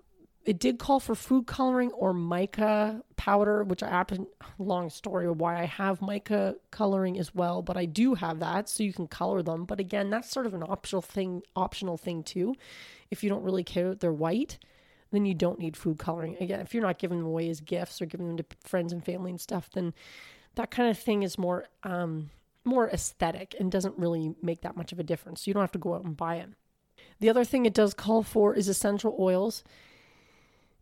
It 0.46 0.58
did 0.58 0.78
call 0.78 1.00
for 1.00 1.14
food 1.14 1.46
coloring 1.46 1.92
or 1.92 2.14
mica 2.14 3.02
powder, 3.16 3.62
which 3.62 3.82
I 3.82 3.90
happen, 3.90 4.26
long 4.58 4.88
story 4.88 5.26
of 5.26 5.38
why 5.38 5.60
I 5.60 5.66
have 5.66 6.00
mica 6.00 6.56
coloring 6.70 7.18
as 7.18 7.34
well, 7.34 7.60
but 7.60 7.76
I 7.76 7.84
do 7.84 8.14
have 8.14 8.40
that 8.40 8.70
so 8.70 8.82
you 8.82 8.92
can 8.92 9.06
color 9.06 9.42
them. 9.42 9.66
But 9.66 9.80
again, 9.80 10.08
that's 10.08 10.30
sort 10.30 10.46
of 10.46 10.54
an 10.54 10.64
optional 10.64 11.02
thing, 11.02 11.42
optional 11.54 11.98
thing 11.98 12.22
too. 12.22 12.54
If 13.10 13.22
you 13.22 13.28
don't 13.28 13.44
really 13.44 13.64
care 13.64 13.90
that 13.90 14.00
they're 14.00 14.12
white, 14.12 14.58
then 15.12 15.24
you 15.24 15.34
don't 15.34 15.58
need 15.58 15.76
food 15.76 15.98
coloring. 15.98 16.36
Again, 16.40 16.60
if 16.60 16.74
you're 16.74 16.82
not 16.82 16.98
giving 16.98 17.18
them 17.18 17.26
away 17.26 17.48
as 17.48 17.60
gifts 17.60 18.00
or 18.02 18.06
giving 18.06 18.26
them 18.26 18.36
to 18.38 18.44
friends 18.64 18.92
and 18.92 19.04
family 19.04 19.30
and 19.30 19.40
stuff, 19.40 19.70
then 19.72 19.94
that 20.54 20.70
kind 20.70 20.90
of 20.90 20.98
thing 20.98 21.22
is 21.22 21.38
more 21.38 21.66
um, 21.84 22.30
more 22.64 22.88
aesthetic 22.88 23.54
and 23.58 23.70
doesn't 23.70 23.98
really 23.98 24.34
make 24.42 24.62
that 24.62 24.76
much 24.76 24.92
of 24.92 24.98
a 24.98 25.02
difference. 25.02 25.46
You 25.46 25.54
don't 25.54 25.62
have 25.62 25.72
to 25.72 25.78
go 25.78 25.94
out 25.94 26.04
and 26.04 26.16
buy 26.16 26.36
it. 26.36 26.50
The 27.20 27.28
other 27.28 27.44
thing 27.44 27.66
it 27.66 27.74
does 27.74 27.94
call 27.94 28.22
for 28.22 28.54
is 28.54 28.68
essential 28.68 29.16
oils. 29.18 29.64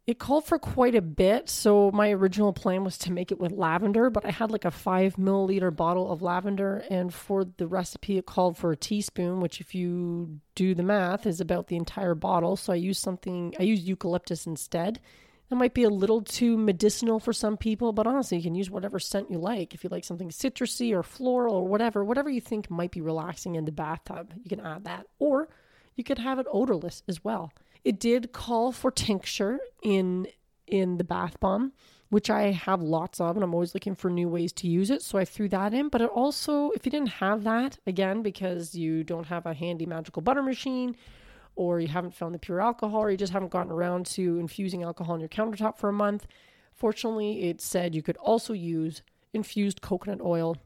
It 0.06 0.18
called 0.18 0.44
for 0.44 0.58
quite 0.58 0.94
a 0.94 1.02
bit. 1.02 1.48
So 1.48 1.90
my 1.92 2.10
original 2.10 2.52
plan 2.52 2.82
was 2.82 2.98
to 2.98 3.12
make 3.12 3.30
it 3.30 3.38
with 3.38 3.52
lavender, 3.52 4.10
but 4.10 4.24
I 4.24 4.30
had 4.30 4.50
like 4.50 4.64
a 4.64 4.70
five 4.70 5.16
milliliter 5.16 5.74
bottle 5.74 6.10
of 6.10 6.22
lavender. 6.22 6.84
And 6.90 7.14
for 7.14 7.44
the 7.44 7.66
recipe, 7.66 8.18
it 8.18 8.26
called 8.26 8.56
for 8.56 8.72
a 8.72 8.76
teaspoon, 8.76 9.40
which, 9.40 9.60
if 9.60 9.74
you 9.74 10.40
do 10.54 10.74
the 10.74 10.82
math, 10.82 11.26
is 11.26 11.40
about 11.40 11.68
the 11.68 11.76
entire 11.76 12.14
bottle. 12.14 12.56
So 12.56 12.72
I 12.72 12.76
used 12.76 13.02
something, 13.02 13.54
I 13.60 13.62
used 13.62 13.84
eucalyptus 13.84 14.46
instead. 14.46 15.00
That 15.48 15.56
might 15.56 15.74
be 15.74 15.82
a 15.82 15.90
little 15.90 16.22
too 16.22 16.56
medicinal 16.56 17.18
for 17.18 17.32
some 17.32 17.56
people, 17.56 17.92
but 17.92 18.06
honestly, 18.06 18.36
you 18.38 18.42
can 18.44 18.54
use 18.54 18.70
whatever 18.70 19.00
scent 19.00 19.32
you 19.32 19.38
like. 19.38 19.74
If 19.74 19.82
you 19.82 19.90
like 19.90 20.04
something 20.04 20.30
citrusy 20.30 20.92
or 20.92 21.02
floral 21.02 21.56
or 21.56 21.66
whatever, 21.66 22.04
whatever 22.04 22.30
you 22.30 22.40
think 22.40 22.70
might 22.70 22.92
be 22.92 23.00
relaxing 23.00 23.56
in 23.56 23.64
the 23.64 23.72
bathtub, 23.72 24.32
you 24.42 24.48
can 24.48 24.60
add 24.64 24.84
that. 24.84 25.06
Or 25.18 25.48
you 25.96 26.04
could 26.04 26.18
have 26.18 26.38
it 26.38 26.46
odorless 26.52 27.02
as 27.08 27.24
well. 27.24 27.52
It 27.84 27.98
did 27.98 28.32
call 28.32 28.72
for 28.72 28.90
tincture 28.90 29.58
in 29.82 30.26
in 30.66 30.98
the 30.98 31.04
bath 31.04 31.40
bomb, 31.40 31.72
which 32.10 32.30
I 32.30 32.52
have 32.52 32.80
lots 32.80 33.20
of, 33.20 33.36
and 33.36 33.42
I'm 33.42 33.54
always 33.54 33.74
looking 33.74 33.96
for 33.96 34.08
new 34.08 34.28
ways 34.28 34.52
to 34.54 34.68
use 34.68 34.90
it. 34.90 35.02
So 35.02 35.18
I 35.18 35.24
threw 35.24 35.48
that 35.48 35.74
in. 35.74 35.88
But 35.88 36.00
it 36.00 36.10
also, 36.10 36.70
if 36.70 36.86
you 36.86 36.92
didn't 36.92 37.08
have 37.08 37.42
that, 37.44 37.78
again, 37.86 38.22
because 38.22 38.74
you 38.74 39.02
don't 39.02 39.26
have 39.26 39.46
a 39.46 39.54
handy 39.54 39.86
magical 39.86 40.22
butter 40.22 40.42
machine, 40.42 40.96
or 41.56 41.80
you 41.80 41.88
haven't 41.88 42.14
found 42.14 42.34
the 42.34 42.38
pure 42.38 42.60
alcohol, 42.60 43.00
or 43.00 43.10
you 43.10 43.16
just 43.16 43.32
haven't 43.32 43.50
gotten 43.50 43.72
around 43.72 44.06
to 44.06 44.38
infusing 44.38 44.82
alcohol 44.82 45.14
on 45.14 45.20
your 45.20 45.28
countertop 45.28 45.76
for 45.76 45.88
a 45.88 45.92
month, 45.92 46.26
fortunately, 46.74 47.44
it 47.48 47.60
said 47.60 47.94
you 47.94 48.02
could 48.02 48.16
also 48.18 48.52
use 48.52 49.02
infused 49.32 49.80
coconut 49.80 50.20
oil 50.20 50.56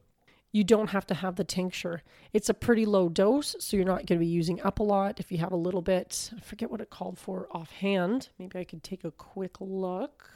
you 0.55 0.63
don't 0.63 0.91
have 0.91 1.05
to 1.05 1.15
have 1.15 1.35
the 1.35 1.43
tincture. 1.43 2.05
It's 2.33 2.49
a 2.49 2.55
pretty 2.55 2.87
low 2.87 3.09
dose, 3.09 3.57
so 3.59 3.77
you're 3.77 3.85
not 3.85 4.07
going 4.07 4.21
to 4.21 4.25
be 4.25 4.27
using 4.27 4.63
up 4.63 4.79
a 4.79 4.85
lot. 4.85 5.19
If 5.19 5.33
you 5.33 5.39
have 5.39 5.51
a 5.51 5.57
little 5.57 5.83
bit, 5.83 6.31
I 6.35 6.39
forget 6.39 6.71
what 6.71 6.81
it 6.81 6.91
called 6.91 7.19
for 7.19 7.49
offhand. 7.51 8.29
Maybe 8.39 8.61
I 8.61 8.63
could 8.63 8.85
take 8.85 9.03
a 9.03 9.11
quick 9.11 9.57
look. 9.59 10.31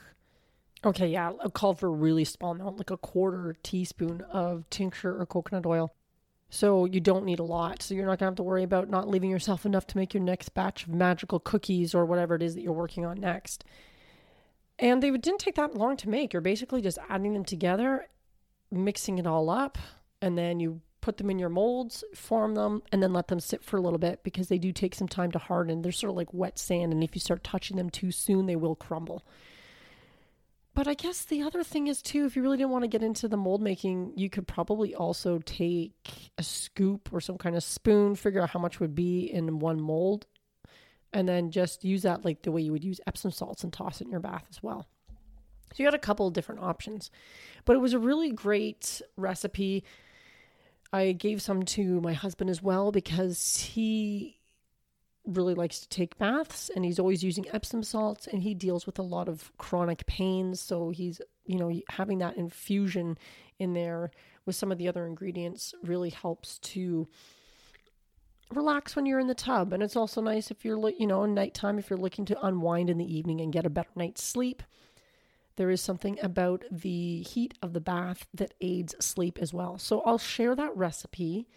Okay, 0.84 1.06
yeah, 1.06 1.30
it 1.44 1.52
called 1.54 1.78
for 1.78 1.87
a 1.87 1.92
really 1.92 2.25
small 2.25 2.50
amount, 2.50 2.78
like 2.78 2.90
a 2.90 2.96
quarter 2.96 3.54
teaspoon 3.62 4.22
of 4.22 4.68
tincture 4.70 5.20
or 5.20 5.25
coconut 5.25 5.64
oil. 5.64 5.94
So 6.50 6.84
you 6.84 6.98
don't 6.98 7.25
need 7.25 7.38
a 7.38 7.44
lot. 7.44 7.80
So 7.80 7.94
you're 7.94 8.04
not 8.04 8.18
going 8.18 8.26
to 8.26 8.30
have 8.32 8.37
to 8.37 8.42
worry 8.42 8.64
about 8.64 8.90
not 8.90 9.08
leaving 9.08 9.30
yourself 9.30 9.64
enough 9.64 9.87
to 9.87 9.96
make 9.96 10.14
your 10.14 10.22
next 10.22 10.48
batch 10.48 10.82
of 10.82 10.88
magical 10.88 11.38
cookies 11.38 11.94
or 11.94 12.04
whatever 12.04 12.34
it 12.34 12.42
is 12.42 12.56
that 12.56 12.62
you're 12.62 12.72
working 12.72 13.06
on 13.06 13.20
next. 13.20 13.64
And 14.80 15.00
they 15.00 15.12
didn't 15.12 15.38
take 15.38 15.54
that 15.54 15.76
long 15.76 15.96
to 15.98 16.08
make. 16.08 16.32
You're 16.32 16.42
basically 16.42 16.82
just 16.82 16.98
adding 17.08 17.34
them 17.34 17.44
together, 17.44 18.08
mixing 18.72 19.18
it 19.18 19.26
all 19.26 19.48
up, 19.48 19.78
and 20.20 20.37
then 20.37 20.60
you 20.60 20.80
put 21.00 21.16
them 21.16 21.30
in 21.30 21.38
your 21.38 21.48
molds, 21.48 22.04
form 22.14 22.54
them, 22.54 22.82
and 22.92 23.02
then 23.02 23.12
let 23.12 23.28
them 23.28 23.40
sit 23.40 23.62
for 23.62 23.76
a 23.76 23.80
little 23.80 23.98
bit 23.98 24.22
because 24.22 24.48
they 24.48 24.58
do 24.58 24.72
take 24.72 24.94
some 24.94 25.08
time 25.08 25.30
to 25.32 25.38
harden. 25.38 25.82
They're 25.82 25.92
sort 25.92 26.10
of 26.10 26.16
like 26.16 26.34
wet 26.34 26.58
sand, 26.58 26.92
and 26.92 27.02
if 27.02 27.14
you 27.14 27.20
start 27.20 27.44
touching 27.44 27.76
them 27.76 27.90
too 27.90 28.10
soon, 28.10 28.46
they 28.46 28.56
will 28.56 28.75
crumble. 28.75 29.25
But 30.75 30.87
I 30.87 30.94
guess 30.94 31.25
the 31.25 31.42
other 31.42 31.64
thing 31.64 31.88
is 31.88 32.02
too, 32.02 32.25
if 32.25 32.37
you 32.37 32.42
really 32.42 32.56
didn't 32.56 32.70
want 32.70 32.84
to 32.84 32.88
get 32.88 33.02
into 33.02 33.26
the 33.26 33.37
mold 33.37 33.60
making, 33.60 34.12
you 34.16 34.30
could 34.30 34.46
probably 34.46 34.94
also 34.94 35.38
take 35.38 36.30
a 36.37 36.42
scoop 36.42 37.12
or 37.12 37.20
some 37.20 37.37
kind 37.37 37.56
of 37.56 37.64
spoon, 37.64 38.14
figure 38.14 38.40
out 38.40 38.50
how 38.50 38.60
much 38.60 38.78
would 38.78 38.94
be 38.94 39.22
in 39.22 39.58
one 39.58 39.80
mold, 39.80 40.26
and 41.12 41.28
then 41.28 41.50
just 41.50 41.84
use 41.84 42.02
that 42.02 42.25
like 42.25 42.42
the 42.42 42.52
way 42.52 42.60
you 42.60 42.70
would 42.70 42.84
use 42.84 43.00
Epsom 43.06 43.32
salts 43.32 43.64
and 43.64 43.72
toss 43.72 44.00
it 44.00 44.04
in 44.04 44.10
your 44.10 44.20
bath 44.20 44.44
as 44.50 44.62
well. 44.62 44.87
So 45.72 45.82
you 45.82 45.87
got 45.87 45.94
a 45.94 45.98
couple 45.98 46.26
of 46.26 46.32
different 46.32 46.62
options. 46.62 47.10
But 47.64 47.76
it 47.76 47.80
was 47.80 47.92
a 47.92 47.98
really 47.98 48.30
great 48.30 49.02
recipe. 49.16 49.84
I 50.92 51.12
gave 51.12 51.42
some 51.42 51.64
to 51.64 52.00
my 52.00 52.14
husband 52.14 52.50
as 52.50 52.62
well 52.62 52.92
because 52.92 53.59
he 53.59 54.38
really 55.26 55.54
likes 55.54 55.80
to 55.80 55.88
take 55.88 56.16
baths 56.16 56.71
and 56.75 56.85
he's 56.85 56.99
always 56.99 57.23
using 57.23 57.45
Epsom 57.52 57.83
salts 57.83 58.26
and 58.26 58.42
he 58.42 58.54
deals 58.54 58.87
with 58.87 58.99
a 58.99 59.02
lot 59.02 59.28
of 59.28 59.52
chronic 59.59 60.07
pains. 60.07 60.61
So 60.61 60.90
he's, 60.90 61.21
you 61.45 61.59
know, 61.59 61.71
having 61.90 62.18
that 62.18 62.37
infusion 62.37 63.18
in 63.59 63.75
there 63.75 64.11
with 64.47 64.57
some 64.57 64.73
of 64.73 64.78
the 64.78 64.88
other 64.88 65.07
ingredients 65.07 65.75
really 65.83 66.11
helps 66.11 66.59
to 66.61 67.07
relax 68.50 68.97
when 68.97 69.04
you're 69.04 69.21
in 69.21 69.26
the 69.26 69.35
tub. 69.35 69.75
And 69.75 69.83
it's 69.83 69.97
also 69.97 70.23
nice 70.23 70.50
if 70.50 70.64
you're, 70.64 70.90
you 70.90 71.07
know, 71.07 71.25
in 71.25 71.35
nighttime, 71.35 71.78
if 71.78 71.90
you're 71.90 71.99
looking 71.99 72.25
to 72.26 72.47
unwind 72.47 72.88
in 72.88 72.97
the 72.97 73.16
evening 73.16 73.42
and 73.42 73.52
get 73.52 73.66
a 73.66 73.71
better 73.71 73.90
night's 73.95 74.23
sleep. 74.23 74.62
There 75.59 75.71
is 75.71 75.81
something 75.81 76.21
about 76.23 76.62
the 76.71 77.23
heat 77.23 77.59
of 77.61 77.73
the 77.73 77.81
bath 77.81 78.29
that 78.33 78.55
aids 78.61 78.95
sleep 79.00 79.38
as 79.41 79.53
well. 79.53 79.77
So 79.77 80.03
I'll 80.03 80.17
share 80.17 80.55
that 80.55 80.77
recipe 80.77 81.49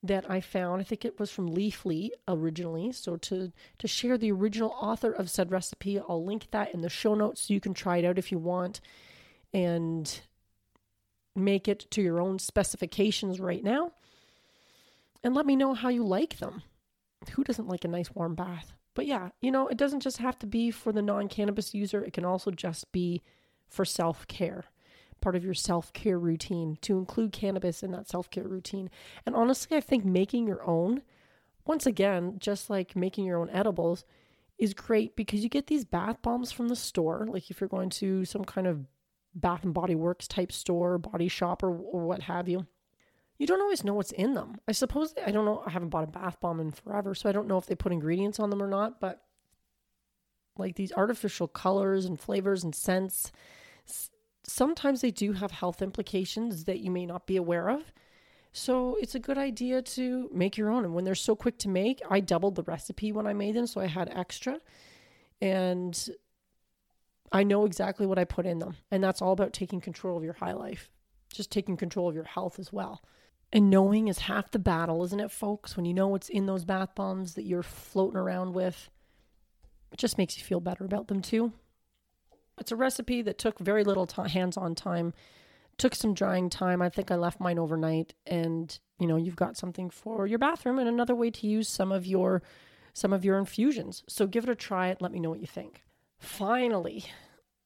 that 0.00 0.30
I 0.30 0.40
found. 0.40 0.80
I 0.80 0.84
think 0.84 1.04
it 1.04 1.18
was 1.18 1.32
from 1.32 1.50
Leafly 1.50 2.10
originally. 2.28 2.92
So 2.92 3.16
to 3.16 3.50
to 3.78 3.88
share 3.88 4.16
the 4.16 4.30
original 4.30 4.76
author 4.80 5.10
of 5.10 5.28
said 5.28 5.50
recipe, 5.50 5.98
I'll 5.98 6.24
link 6.24 6.52
that 6.52 6.72
in 6.72 6.82
the 6.82 6.88
show 6.88 7.16
notes 7.16 7.42
so 7.42 7.54
you 7.54 7.58
can 7.58 7.74
try 7.74 7.96
it 7.96 8.04
out 8.04 8.16
if 8.16 8.30
you 8.30 8.38
want. 8.38 8.80
And 9.52 10.20
make 11.34 11.66
it 11.66 11.90
to 11.90 12.00
your 12.00 12.20
own 12.20 12.38
specifications 12.38 13.40
right 13.40 13.64
now 13.64 13.90
and 15.24 15.34
let 15.34 15.46
me 15.46 15.56
know 15.56 15.74
how 15.74 15.88
you 15.88 16.04
like 16.04 16.38
them. 16.38 16.62
Who 17.32 17.42
doesn't 17.42 17.66
like 17.66 17.84
a 17.84 17.88
nice 17.88 18.14
warm 18.14 18.36
bath? 18.36 18.72
But 18.94 19.06
yeah, 19.06 19.30
you 19.40 19.50
know, 19.50 19.68
it 19.68 19.76
doesn't 19.76 20.00
just 20.00 20.18
have 20.18 20.38
to 20.40 20.46
be 20.46 20.70
for 20.70 20.92
the 20.92 21.02
non 21.02 21.28
cannabis 21.28 21.74
user, 21.74 22.04
it 22.04 22.12
can 22.12 22.24
also 22.24 22.50
just 22.50 22.92
be 22.92 23.22
for 23.68 23.84
self 23.84 24.26
care, 24.28 24.64
part 25.20 25.36
of 25.36 25.44
your 25.44 25.54
self 25.54 25.92
care 25.92 26.18
routine 26.18 26.76
to 26.82 26.98
include 26.98 27.32
cannabis 27.32 27.82
in 27.82 27.92
that 27.92 28.08
self 28.08 28.30
care 28.30 28.46
routine. 28.46 28.90
And 29.24 29.34
honestly, 29.34 29.76
I 29.76 29.80
think 29.80 30.04
making 30.04 30.46
your 30.46 30.62
own, 30.68 31.02
once 31.64 31.86
again, 31.86 32.36
just 32.38 32.68
like 32.68 32.94
making 32.94 33.24
your 33.24 33.38
own 33.38 33.50
edibles, 33.50 34.04
is 34.58 34.74
great 34.74 35.16
because 35.16 35.42
you 35.42 35.48
get 35.48 35.66
these 35.66 35.84
bath 35.84 36.20
bombs 36.22 36.52
from 36.52 36.68
the 36.68 36.76
store. 36.76 37.26
Like 37.28 37.50
if 37.50 37.60
you're 37.60 37.68
going 37.68 37.90
to 37.90 38.24
some 38.24 38.44
kind 38.44 38.66
of 38.66 38.86
Bath 39.34 39.64
and 39.64 39.74
Body 39.74 39.94
Works 39.94 40.28
type 40.28 40.52
store, 40.52 40.98
body 40.98 41.28
shop, 41.28 41.62
or, 41.62 41.70
or 41.70 42.04
what 42.04 42.22
have 42.22 42.48
you, 42.48 42.66
you 43.42 43.46
don't 43.48 43.60
always 43.60 43.82
know 43.82 43.94
what's 43.94 44.12
in 44.12 44.34
them. 44.34 44.54
I 44.68 44.72
suppose, 44.72 45.14
I 45.26 45.32
don't 45.32 45.44
know, 45.44 45.64
I 45.66 45.70
haven't 45.70 45.88
bought 45.88 46.04
a 46.04 46.06
bath 46.06 46.38
bomb 46.38 46.60
in 46.60 46.70
forever, 46.70 47.12
so 47.12 47.28
I 47.28 47.32
don't 47.32 47.48
know 47.48 47.58
if 47.58 47.66
they 47.66 47.74
put 47.74 47.90
ingredients 47.90 48.38
on 48.38 48.50
them 48.50 48.62
or 48.62 48.68
not, 48.68 49.00
but 49.00 49.24
like 50.56 50.76
these 50.76 50.92
artificial 50.92 51.48
colors 51.48 52.04
and 52.04 52.20
flavors 52.20 52.62
and 52.62 52.72
scents, 52.72 53.32
sometimes 54.44 55.00
they 55.00 55.10
do 55.10 55.32
have 55.32 55.50
health 55.50 55.82
implications 55.82 56.66
that 56.66 56.78
you 56.78 56.92
may 56.92 57.04
not 57.04 57.26
be 57.26 57.36
aware 57.36 57.68
of. 57.68 57.92
So 58.52 58.96
it's 59.00 59.16
a 59.16 59.18
good 59.18 59.38
idea 59.38 59.82
to 59.82 60.30
make 60.32 60.56
your 60.56 60.70
own. 60.70 60.84
And 60.84 60.94
when 60.94 61.02
they're 61.02 61.16
so 61.16 61.34
quick 61.34 61.58
to 61.58 61.68
make, 61.68 62.00
I 62.08 62.20
doubled 62.20 62.54
the 62.54 62.62
recipe 62.62 63.10
when 63.10 63.26
I 63.26 63.32
made 63.32 63.56
them, 63.56 63.66
so 63.66 63.80
I 63.80 63.86
had 63.86 64.08
extra. 64.14 64.60
And 65.40 65.98
I 67.32 67.42
know 67.42 67.64
exactly 67.64 68.06
what 68.06 68.20
I 68.20 68.24
put 68.24 68.46
in 68.46 68.60
them. 68.60 68.76
And 68.92 69.02
that's 69.02 69.20
all 69.20 69.32
about 69.32 69.52
taking 69.52 69.80
control 69.80 70.16
of 70.16 70.22
your 70.22 70.34
high 70.34 70.52
life, 70.52 70.92
just 71.34 71.50
taking 71.50 71.76
control 71.76 72.08
of 72.08 72.14
your 72.14 72.22
health 72.22 72.60
as 72.60 72.72
well. 72.72 73.02
And 73.52 73.68
knowing 73.68 74.08
is 74.08 74.20
half 74.20 74.50
the 74.50 74.58
battle, 74.58 75.04
isn't 75.04 75.20
it, 75.20 75.30
folks? 75.30 75.76
When 75.76 75.84
you 75.84 75.92
know 75.92 76.08
what's 76.08 76.30
in 76.30 76.46
those 76.46 76.64
bath 76.64 76.94
bombs 76.94 77.34
that 77.34 77.44
you're 77.44 77.62
floating 77.62 78.16
around 78.16 78.54
with, 78.54 78.88
it 79.92 79.98
just 79.98 80.16
makes 80.16 80.38
you 80.38 80.44
feel 80.44 80.60
better 80.60 80.84
about 80.84 81.08
them 81.08 81.20
too. 81.20 81.52
It's 82.58 82.72
a 82.72 82.76
recipe 82.76 83.20
that 83.22 83.38
took 83.38 83.58
very 83.58 83.84
little 83.84 84.06
t- 84.06 84.28
hands 84.30 84.56
on 84.56 84.74
time, 84.74 85.12
took 85.76 85.94
some 85.94 86.14
drying 86.14 86.48
time. 86.48 86.80
I 86.80 86.88
think 86.88 87.10
I 87.10 87.16
left 87.16 87.40
mine 87.40 87.58
overnight, 87.58 88.14
and 88.26 88.78
you 88.98 89.06
know, 89.06 89.16
you've 89.16 89.36
got 89.36 89.56
something 89.56 89.90
for 89.90 90.26
your 90.26 90.38
bathroom 90.38 90.78
and 90.78 90.88
another 90.88 91.14
way 91.14 91.30
to 91.30 91.46
use 91.46 91.68
some 91.68 91.92
of 91.92 92.06
your 92.06 92.42
some 92.94 93.12
of 93.12 93.24
your 93.24 93.38
infusions. 93.38 94.02
So 94.06 94.26
give 94.26 94.44
it 94.44 94.50
a 94.50 94.54
try 94.54 94.88
and 94.88 95.00
let 95.00 95.12
me 95.12 95.20
know 95.20 95.30
what 95.30 95.40
you 95.40 95.46
think. 95.46 95.82
Finally, 96.18 97.06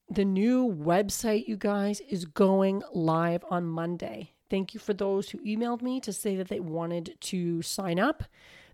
the 0.09 0.25
new 0.25 0.67
website, 0.67 1.49
you 1.49 1.57
guys, 1.57 2.01
is 2.09 2.25
going 2.25 2.83
live 2.93 3.45
on 3.51 3.67
Monday. 3.67 4.33
Thank 4.49 4.75
you 4.75 4.81
for 4.81 4.95
those 4.95 5.31
who 5.31 5.39
emailed 5.39 5.83
me 5.83 6.01
to 6.01 6.13
say 6.13 6.37
that 6.37 6.49
they 6.49 6.61
wanted 6.61 7.17
to 7.21 7.63
sign 7.63 7.99
up. 7.99 8.25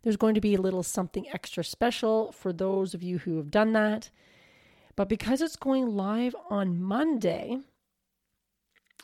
There's 0.03 0.17
going 0.17 0.35
to 0.35 0.41
be 0.41 0.55
a 0.55 0.61
little 0.61 0.83
something 0.83 1.29
extra 1.33 1.65
special 1.65 2.33
for 2.33 2.53
those 2.53 2.95
of 2.95 3.03
you 3.03 3.19
who 3.19 3.37
have 3.37 3.51
done 3.51 3.73
that. 3.73 4.11
But 4.97 5.09
because 5.09 5.41
it's 5.41 5.57
going 5.57 5.87
live 5.87 6.35
on 6.51 6.83
Monday, 6.83 7.59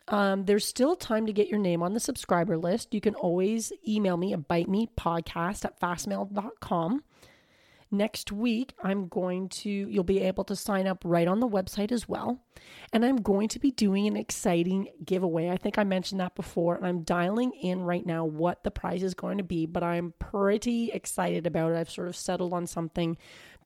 um, 0.08 0.44
there's 0.44 0.66
still 0.66 0.96
time 0.96 1.26
to 1.26 1.32
get 1.32 1.48
your 1.48 1.58
name 1.58 1.82
on 1.82 1.94
the 1.94 2.00
subscriber 2.00 2.56
list. 2.56 2.94
You 2.94 3.00
can 3.00 3.14
always 3.14 3.72
email 3.86 4.16
me 4.16 4.32
at 4.32 4.48
bite 4.48 4.68
me 4.68 4.88
podcast 4.98 5.64
at 5.64 5.78
fastmail.com. 5.80 7.02
Next 7.90 8.30
week, 8.30 8.74
I'm 8.82 9.08
going 9.08 9.48
to, 9.48 9.70
you'll 9.70 10.04
be 10.04 10.20
able 10.20 10.44
to 10.44 10.56
sign 10.56 10.86
up 10.86 11.02
right 11.04 11.26
on 11.26 11.40
the 11.40 11.48
website 11.48 11.90
as 11.90 12.06
well. 12.06 12.42
And 12.92 13.02
I'm 13.02 13.16
going 13.16 13.48
to 13.48 13.58
be 13.58 13.70
doing 13.70 14.06
an 14.06 14.16
exciting 14.16 14.88
giveaway. 15.04 15.48
I 15.48 15.56
think 15.56 15.78
I 15.78 15.84
mentioned 15.84 16.20
that 16.20 16.34
before, 16.34 16.74
and 16.74 16.86
I'm 16.86 17.02
dialing 17.02 17.52
in 17.52 17.80
right 17.80 18.04
now 18.04 18.26
what 18.26 18.62
the 18.62 18.70
prize 18.70 19.02
is 19.02 19.14
going 19.14 19.38
to 19.38 19.44
be, 19.44 19.64
but 19.64 19.82
I'm 19.82 20.12
pretty 20.18 20.90
excited 20.92 21.46
about 21.46 21.72
it. 21.72 21.78
I've 21.78 21.90
sort 21.90 22.08
of 22.08 22.16
settled 22.16 22.52
on 22.52 22.66
something. 22.66 23.16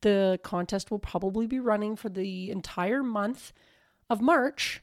The 0.02 0.38
contest 0.44 0.92
will 0.92 1.00
probably 1.00 1.48
be 1.48 1.58
running 1.58 1.96
for 1.96 2.08
the 2.08 2.50
entire 2.50 3.02
month 3.02 3.52
of 4.08 4.20
March. 4.20 4.82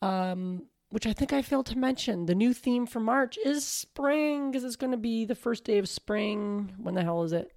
Um, 0.00 0.66
which 0.90 1.06
I 1.06 1.12
think 1.12 1.32
I 1.32 1.42
failed 1.42 1.66
to 1.66 1.78
mention. 1.78 2.26
The 2.26 2.34
new 2.34 2.54
theme 2.54 2.86
for 2.86 3.00
March 3.00 3.36
is 3.44 3.66
spring 3.66 4.50
because 4.50 4.64
it's 4.64 4.76
going 4.76 4.92
to 4.92 4.96
be 4.96 5.24
the 5.24 5.34
first 5.34 5.64
day 5.64 5.78
of 5.78 5.88
spring. 5.88 6.72
When 6.78 6.94
the 6.94 7.02
hell 7.02 7.24
is 7.24 7.32
it? 7.32 7.52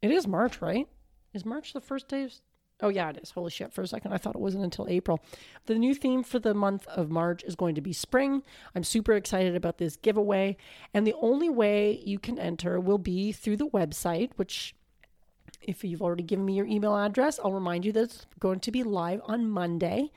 It 0.00 0.10
is 0.10 0.26
March, 0.26 0.60
right? 0.60 0.88
Is 1.34 1.44
March 1.44 1.72
the 1.72 1.80
first 1.80 2.08
day 2.08 2.24
of. 2.24 2.32
Oh, 2.80 2.90
yeah, 2.90 3.10
it 3.10 3.18
is. 3.20 3.32
Holy 3.32 3.50
shit. 3.50 3.72
For 3.72 3.82
a 3.82 3.88
second, 3.88 4.12
I 4.12 4.18
thought 4.18 4.36
it 4.36 4.40
wasn't 4.40 4.62
until 4.62 4.86
April. 4.88 5.20
The 5.66 5.74
new 5.74 5.94
theme 5.94 6.22
for 6.22 6.38
the 6.38 6.54
month 6.54 6.86
of 6.86 7.10
March 7.10 7.42
is 7.42 7.56
going 7.56 7.74
to 7.74 7.80
be 7.80 7.92
spring. 7.92 8.44
I'm 8.72 8.84
super 8.84 9.14
excited 9.14 9.56
about 9.56 9.78
this 9.78 9.96
giveaway. 9.96 10.56
And 10.94 11.04
the 11.04 11.16
only 11.20 11.48
way 11.48 12.00
you 12.04 12.20
can 12.20 12.38
enter 12.38 12.78
will 12.78 12.98
be 12.98 13.32
through 13.32 13.56
the 13.56 13.66
website, 13.66 14.30
which, 14.36 14.76
if 15.60 15.82
you've 15.82 16.02
already 16.02 16.22
given 16.22 16.44
me 16.44 16.54
your 16.54 16.66
email 16.66 16.96
address, 16.96 17.40
I'll 17.42 17.52
remind 17.52 17.84
you 17.84 17.90
that 17.92 18.04
it's 18.04 18.26
going 18.38 18.60
to 18.60 18.70
be 18.70 18.84
live 18.84 19.22
on 19.24 19.50
Monday. 19.50 20.12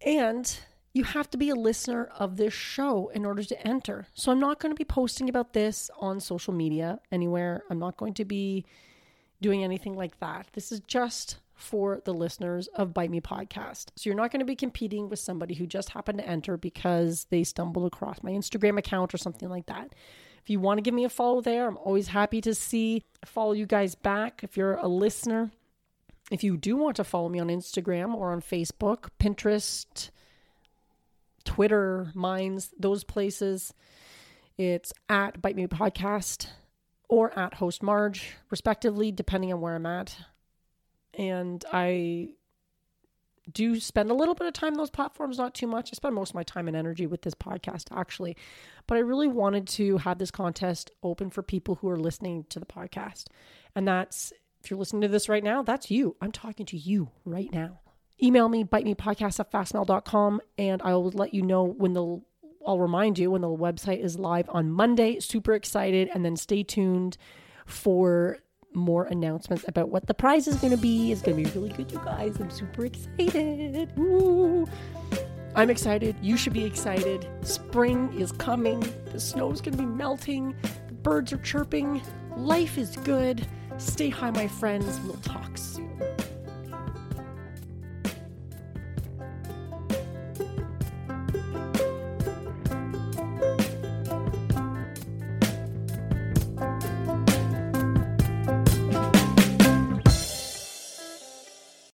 And 0.00 0.56
you 0.92 1.02
have 1.02 1.28
to 1.30 1.36
be 1.36 1.50
a 1.50 1.56
listener 1.56 2.08
of 2.20 2.36
this 2.36 2.54
show 2.54 3.08
in 3.08 3.26
order 3.26 3.42
to 3.42 3.66
enter. 3.66 4.06
So 4.14 4.30
I'm 4.30 4.38
not 4.38 4.60
going 4.60 4.70
to 4.72 4.78
be 4.78 4.84
posting 4.84 5.28
about 5.28 5.54
this 5.54 5.90
on 5.98 6.20
social 6.20 6.54
media 6.54 7.00
anywhere. 7.10 7.64
I'm 7.68 7.80
not 7.80 7.96
going 7.96 8.14
to 8.14 8.24
be 8.24 8.64
doing 9.40 9.62
anything 9.62 9.94
like 9.94 10.18
that. 10.20 10.48
This 10.52 10.72
is 10.72 10.80
just 10.80 11.38
for 11.54 12.02
the 12.04 12.12
listeners 12.12 12.68
of 12.68 12.92
Bite 12.92 13.10
Me 13.10 13.20
Podcast. 13.20 13.86
So 13.96 14.08
you're 14.08 14.16
not 14.16 14.30
going 14.30 14.40
to 14.40 14.46
be 14.46 14.56
competing 14.56 15.08
with 15.08 15.18
somebody 15.18 15.54
who 15.54 15.66
just 15.66 15.90
happened 15.90 16.18
to 16.18 16.28
enter 16.28 16.56
because 16.56 17.26
they 17.30 17.44
stumbled 17.44 17.86
across 17.86 18.22
my 18.22 18.30
Instagram 18.30 18.78
account 18.78 19.14
or 19.14 19.18
something 19.18 19.48
like 19.48 19.66
that. 19.66 19.94
If 20.42 20.50
you 20.50 20.60
want 20.60 20.78
to 20.78 20.82
give 20.82 20.94
me 20.94 21.04
a 21.04 21.08
follow 21.08 21.40
there, 21.40 21.66
I'm 21.66 21.78
always 21.78 22.08
happy 22.08 22.40
to 22.42 22.54
see 22.54 23.02
follow 23.24 23.52
you 23.52 23.66
guys 23.66 23.94
back 23.94 24.44
if 24.44 24.56
you're 24.56 24.74
a 24.74 24.86
listener. 24.86 25.50
If 26.30 26.44
you 26.44 26.56
do 26.56 26.76
want 26.76 26.96
to 26.96 27.04
follow 27.04 27.28
me 27.28 27.40
on 27.40 27.48
Instagram 27.48 28.14
or 28.14 28.32
on 28.32 28.42
Facebook, 28.42 29.08
Pinterest, 29.18 30.10
Twitter, 31.44 32.10
Minds, 32.14 32.70
those 32.78 33.02
places, 33.02 33.72
it's 34.58 34.92
at 35.08 35.40
Bite 35.40 35.56
Me 35.56 35.66
Podcast 35.66 36.48
or 37.08 37.36
at 37.38 37.54
host 37.54 37.82
Marge, 37.82 38.34
respectively, 38.50 39.12
depending 39.12 39.52
on 39.52 39.60
where 39.60 39.74
I'm 39.74 39.86
at. 39.86 40.16
And 41.14 41.64
I 41.72 42.30
do 43.52 43.78
spend 43.78 44.10
a 44.10 44.14
little 44.14 44.34
bit 44.34 44.46
of 44.46 44.52
time 44.52 44.72
on 44.72 44.78
those 44.78 44.90
platforms, 44.90 45.38
not 45.38 45.54
too 45.54 45.66
much. 45.66 45.90
I 45.92 45.94
spend 45.94 46.14
most 46.14 46.30
of 46.30 46.34
my 46.34 46.42
time 46.42 46.66
and 46.68 46.76
energy 46.76 47.06
with 47.06 47.22
this 47.22 47.34
podcast, 47.34 47.96
actually. 47.96 48.36
But 48.86 48.96
I 48.96 49.00
really 49.00 49.28
wanted 49.28 49.68
to 49.68 49.98
have 49.98 50.18
this 50.18 50.30
contest 50.30 50.90
open 51.02 51.30
for 51.30 51.42
people 51.42 51.76
who 51.76 51.88
are 51.88 51.98
listening 51.98 52.44
to 52.50 52.58
the 52.58 52.66
podcast. 52.66 53.26
And 53.74 53.86
that's, 53.86 54.32
if 54.62 54.70
you're 54.70 54.78
listening 54.78 55.02
to 55.02 55.08
this 55.08 55.28
right 55.28 55.44
now, 55.44 55.62
that's 55.62 55.90
you. 55.90 56.16
I'm 56.20 56.32
talking 56.32 56.66
to 56.66 56.76
you 56.76 57.10
right 57.24 57.52
now. 57.52 57.80
Email 58.22 58.48
me, 58.48 58.64
bite 58.64 58.84
me 58.84 58.94
podcast 58.94 59.38
at 59.40 59.52
fastmail.com, 59.52 60.40
and 60.56 60.80
I 60.82 60.94
will 60.94 61.10
let 61.10 61.34
you 61.34 61.42
know 61.42 61.64
when 61.64 61.92
the 61.92 62.20
I'll 62.66 62.80
remind 62.80 63.18
you 63.18 63.30
when 63.30 63.42
the 63.42 63.48
website 63.48 64.00
is 64.00 64.18
live 64.18 64.48
on 64.50 64.70
Monday. 64.70 65.20
Super 65.20 65.54
excited. 65.54 66.10
And 66.12 66.24
then 66.24 66.36
stay 66.36 66.62
tuned 66.62 67.16
for 67.64 68.38
more 68.72 69.04
announcements 69.04 69.64
about 69.66 69.88
what 69.88 70.06
the 70.06 70.14
prize 70.14 70.46
is 70.46 70.56
going 70.56 70.72
to 70.72 70.76
be. 70.76 71.10
It's 71.12 71.22
going 71.22 71.42
to 71.42 71.50
be 71.50 71.58
really 71.58 71.72
good, 71.74 71.90
you 71.90 71.98
guys. 72.04 72.36
I'm 72.38 72.50
super 72.50 72.84
excited. 72.84 73.90
I'm 75.54 75.70
excited. 75.70 76.16
You 76.20 76.36
should 76.36 76.52
be 76.52 76.64
excited. 76.64 77.26
Spring 77.40 78.12
is 78.18 78.32
coming. 78.32 78.80
The 79.12 79.18
snow's 79.18 79.62
going 79.62 79.76
to 79.76 79.82
be 79.82 79.86
melting. 79.86 80.54
The 80.88 80.94
birds 80.94 81.32
are 81.32 81.38
chirping. 81.38 82.02
Life 82.36 82.76
is 82.76 82.96
good. 82.98 83.46
Stay 83.78 84.10
high, 84.10 84.30
my 84.30 84.48
friends. 84.48 85.00
We'll 85.04 85.14
talk 85.16 85.56
soon. 85.56 85.75